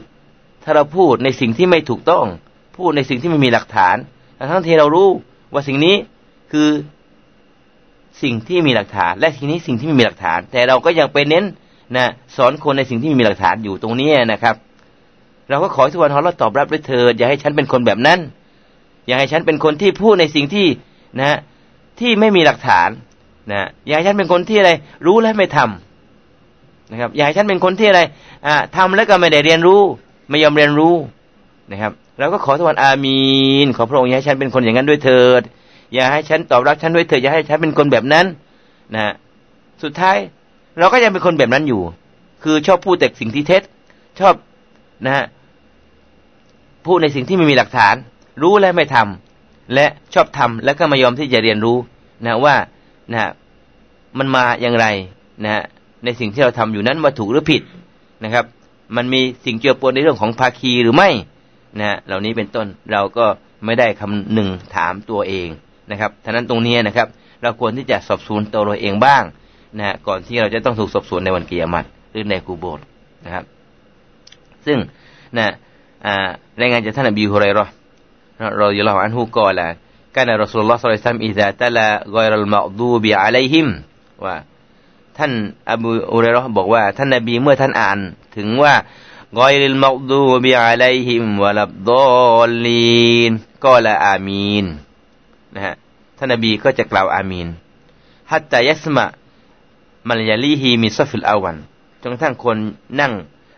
[0.65, 2.27] ถ้าเราพูดในสิ่งที่ไม่ถูกต้อง
[2.79, 3.97] พูดในสิ่งที่ไม่มีหลักฐาน
[4.51, 5.09] ทั้งที่เรารู้
[5.53, 5.97] ว่าสิ่งนี้
[6.53, 6.69] คือ
[8.23, 11.45] สิ่งที่มีหลักฐาน และทีนี้สิ่งที่ไม่มีหลักฐาน แต่เราก็ยังไปเน้น
[11.97, 14.55] นะสอนคนในสิ่งที่มีหลักฐานอยู่ตรงนี้นะครับ
[15.51, 18.19] เราก็ขอทุกวันเราตอบรับด้วยเธออย่าให้ฉันเป็นคนแบบนั้น
[19.07, 20.67] อย่าให้ฉันเป็นคนที่พูดในสิ่งที่
[21.21, 21.39] นะ
[22.01, 22.89] ที่ไม่มีหลักฐาน
[23.53, 24.71] นะอย่าให้ฉันเป็นคนที่อะไร
[25.07, 28.01] รู้และไม่ทำนะครับอย่าให้ฉันเป็นคนที่อะไร
[28.47, 29.81] อ่าทำแล้วก็ไม่ได้เรียนรู้
[30.29, 30.95] ไม่ยอมเรียนรู้
[31.71, 33.21] นะครับ เราก็ขอทวันอามี
[33.65, 35.43] นขอพระองค์อย่าให้ฉันเป็นคนอย่างนั้นด้วยเถิด
[35.95, 38.27] อย่าให้ฉันตอบรับฉันด้วยเถิดอย่าให้ฉันเป็นคนแบบนั้น
[38.95, 39.13] นะ
[39.83, 40.17] สุดท้าย
[40.79, 41.83] เราก็ยังเป็นคนแบบนั้นอยู่
[42.43, 43.63] คือชอบพูดแต่สิ่งที่เท็จ
[44.21, 44.35] ชอบ
[45.05, 45.25] นะฮะ
[46.87, 47.95] พูดในสิ่งที่ไม่มีหลักฐาน
[48.43, 51.77] รู้และไม่ทำและชอบทำแล้วก็ไม่ยอมที่จะเรียนรู้
[52.27, 52.55] นะว่า
[53.13, 53.31] นะ
[54.19, 54.87] มันมาอย่างไร
[55.45, 55.65] นะ
[56.05, 57.63] ในสิ่งที่เราทำอยู่นั้นว่าถูกหรือผิด
[58.25, 58.45] นะครับ
[58.97, 61.11] มันมีสิ่งเจือปนในเรื่องของภาคีหรือไม่
[61.81, 63.27] นะเหล่านี้เป็นต้นเราก็
[63.65, 65.49] ไม่ได้คำหนึ่งถามตัวเอง
[65.91, 67.09] นะครับท่านั้นตรงนี้นะครับ
[67.43, 69.23] เราควรที่จะสอบสวนตัวเราเองบ้าง
[69.79, 72.81] นะก่อนที่เราจะต้องถูกสอบสวนในวันกิยามัตหรือในกูโบส
[73.25, 73.45] นะครับ
[74.67, 74.79] ซึ่ง
[75.39, 75.47] นะ
[76.61, 77.67] รายงานจากท่านอบีฮุไรรอ
[78.59, 79.67] เราอยู่ระหว่างอันฮูกอละ
[80.17, 80.65] การอัลลอฮฺสุลลั
[80.99, 83.67] ลซัมอิซาตะลากอยรัลมาดูบีอะลัยฮิม
[84.25, 84.37] ว่า
[85.19, 85.33] ท่าน
[85.73, 87.99] อบูฮุไรรอบอกว่า ท่านนบีเมื่อท่านอ่าน
[88.37, 88.75] ถึงว่า
[89.39, 91.93] กอยริลมาดูบีอะลัยฮิมวะลับด
[92.65, 93.31] ลิน
[93.65, 94.67] ก็ละอามีน
[95.55, 95.75] นะฮะ
[96.17, 97.49] ท่านนบีก็จะกล่าวอามีน
[98.31, 101.57] حتى يسمع من يليه من الصف الأول
[102.01, 102.57] จนกระทั่งคน
[103.01, 103.13] นั่ง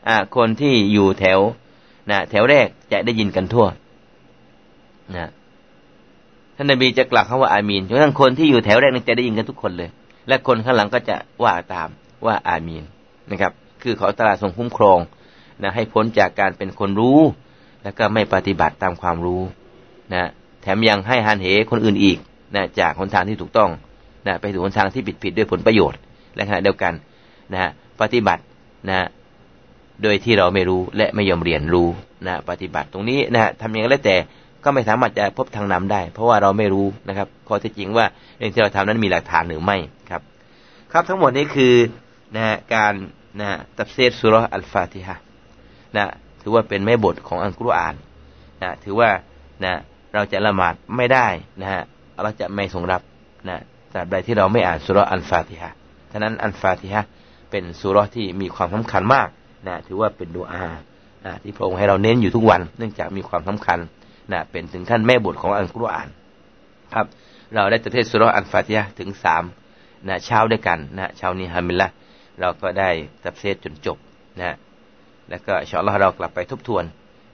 [0.08, 1.40] อ่าคนที่อยู่แถว
[2.10, 3.66] นะแถวแรกจะได้ยินกันทั่ว
[5.14, 5.30] นะ
[6.56, 9.90] ท่านนบีจะกล่าวคำว่าอามีนจนกระทั่งคนที่อยู่แถวแรกนี่จะได้ยินกันทุกคนเลย
[10.28, 11.88] และคนข้างหลังก็จะว่าตาม
[12.26, 12.84] ว่าอามีน
[13.30, 13.52] นะครับ
[13.82, 14.98] คือขออัลลอฮ์ตะอาลาทรงคุ้มครอง
[15.62, 17.20] นะให้พ้นจากการเป็นคนรู้
[17.82, 19.42] แล้วก็ไม่ปฏิบัติตามความรู้
[20.14, 20.28] นะ
[20.62, 22.18] แถมยังให้หันเหคนอื่นอีก
[22.54, 23.70] นะจากหนทางที่ถูกต้อง
[24.26, 25.98] นะไปสู่หนทางที่ผิดผิดด้วยผลประโยชน์
[26.36, 26.92] และขณะเดียวกัน
[27.52, 28.42] นะฮะปฏิบัติ
[28.88, 29.06] นะ
[30.02, 31.88] โดยที่เราไม่รู้และไม่ยอมเรียนรู้
[32.26, 34.16] นะปฏิบัติตรงนี้นะฮะทำยังไงแล้วแต่
[34.64, 38.06] ก็ไม่สามารถจะพบทางนำได้ เพราะว่าเราไม่รู้นะครับข้อเท็จจริงว่า
[38.38, 39.76] เรื่องที่เราทำนั้นมีหลักฐานหรือไม่
[40.10, 40.22] ครับ
[40.92, 41.74] ครับทั้งหมดนี้คือ
[42.36, 42.44] นะ
[42.74, 42.94] การ
[43.40, 45.16] นะตับเซตสุรอัลฟาติฮะ
[45.96, 46.06] นะ
[46.40, 47.94] ถือว่าเป็นแม่บทของอัลกุรอาน
[48.62, 49.10] นะถือว่า
[49.64, 49.72] นะ
[50.14, 51.26] เราจะละหมาดไม่ได้
[51.60, 51.82] นะฮะ
[52.22, 53.02] เราจะไม่ทรงรับ
[53.48, 53.58] นะ
[53.92, 55.72] ตราบใดที่เราไม่อ่านสุรอันฟาติฮะ
[56.12, 57.04] ฉะนั้นอันฟาติฮะ
[57.50, 59.28] เป็นสุรที่มีความสำคัญมาก
[59.66, 60.64] นะถือว่าเป็นดูอา
[61.24, 63.78] นะที่พระองค์ให้เราเน้นอยู่ทุกวัน เนื่องจากมีความสำคัญ
[64.32, 66.08] นะเป็นถึงขั้นแม่บทของอัลกุรอาน
[66.94, 67.06] ครับ
[67.54, 69.44] เราได้ตะเทศสุรอันฟาติฮะถึงสาม
[70.08, 71.88] นะเช้าด้วยกันนะเช้านี้ฮามิลละ
[72.40, 72.90] เราก็ได้
[73.22, 73.98] ตับเทศจนจบ
[74.40, 74.56] นะ
[75.30, 76.84] แล้วก็ชอลเรากลับไปทบทวน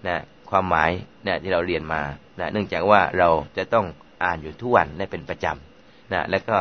[0.07, 0.17] นะ
[0.51, 0.91] ความหมาย
[1.27, 2.03] นะที่เราเรียนมา
[2.39, 3.87] นะเนื่องจากว่าเราจะต้อง
[4.25, 6.57] อ่านอยู่ทุกวันได้เป็นประจำนะแล้วก็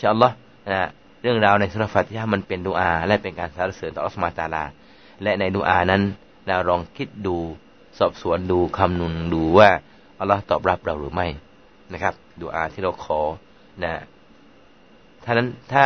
[0.00, 0.34] ชอัลลอฮ์
[0.72, 0.88] นะ
[1.22, 4.64] เรื่องราวในสุรฟัติฮะมันเป็นดูอา และเป็นการสรรเสริญต่ออัลลอฮฺตาลา
[5.22, 6.02] และในดูอานั้น
[6.46, 7.36] เราลองคิดดู
[7.98, 9.70] สอบสวนดูคำนุนดูว่า
[10.20, 11.26] อัลลอฮ์ตอบรับเราหรือไม่
[11.92, 13.20] นะครับดูอาที่เราขอ
[13.82, 13.92] นะ
[15.24, 15.84] ท่านั้นถ้า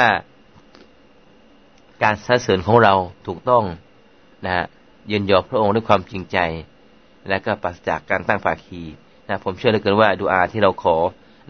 [2.02, 2.94] การสรรเสริญของเรา
[3.26, 3.64] ถูกต้อง
[4.44, 4.64] นะฮะ
[5.10, 6.38] ยืนยอพระองค์ด้วยความจริงใจ
[7.28, 8.82] และก็ปราศจากการตั้งภาคี
[9.28, 10.96] นะผมเชื่อเหลือเกินว่าดูอาที่เราขอ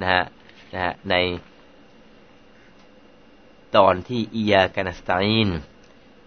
[0.01, 0.23] นะฮะ
[0.75, 1.15] นะฮะใน
[3.77, 5.51] ตอนที่อียากันสตาอิน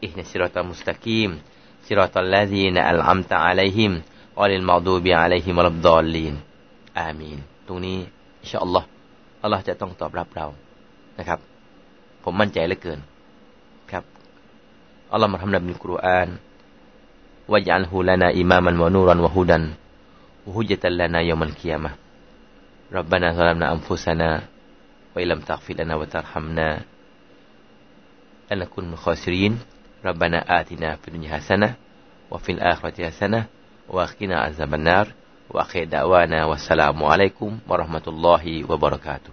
[0.03, 1.29] อิฮนสิรตมุสตะกีม
[1.85, 3.91] สิรตัลลาดีนอัลอัมตะอะลัยฮิม
[4.41, 6.33] อัลิลมาดูบิอะลัยฮิมรับดอลลีน
[6.99, 7.97] อามีนตรงนี้
[8.41, 8.87] อินชาอัลลอฮ์
[9.41, 10.47] อัลลอฮ์จะต้องตอบรับเรา
[11.19, 11.39] นะครับ
[12.23, 12.99] ผมมั่นใจเหลือเกิน
[13.91, 14.03] ครับ
[15.11, 16.27] อัลลอฮ์มาทำนบิลกุรอาน
[17.51, 19.59] واجعله لنا إماما ونورا وهدى
[20.47, 21.91] وهجة لنا يوم القيامة
[22.93, 24.41] ربنا ظلمنا أنفسنا
[25.15, 26.81] وإن لم تغفر لنا وترحمنا
[28.51, 29.59] لنكن من الخاسرين
[30.05, 31.75] ربنا آتنا في الدنيا حسنة
[32.31, 33.45] وفي الآخرة حسنة
[33.89, 35.07] وقنا عذاب النار
[35.49, 39.31] وأخير دعوانا والسلام عليكم ورحمة الله وبركاته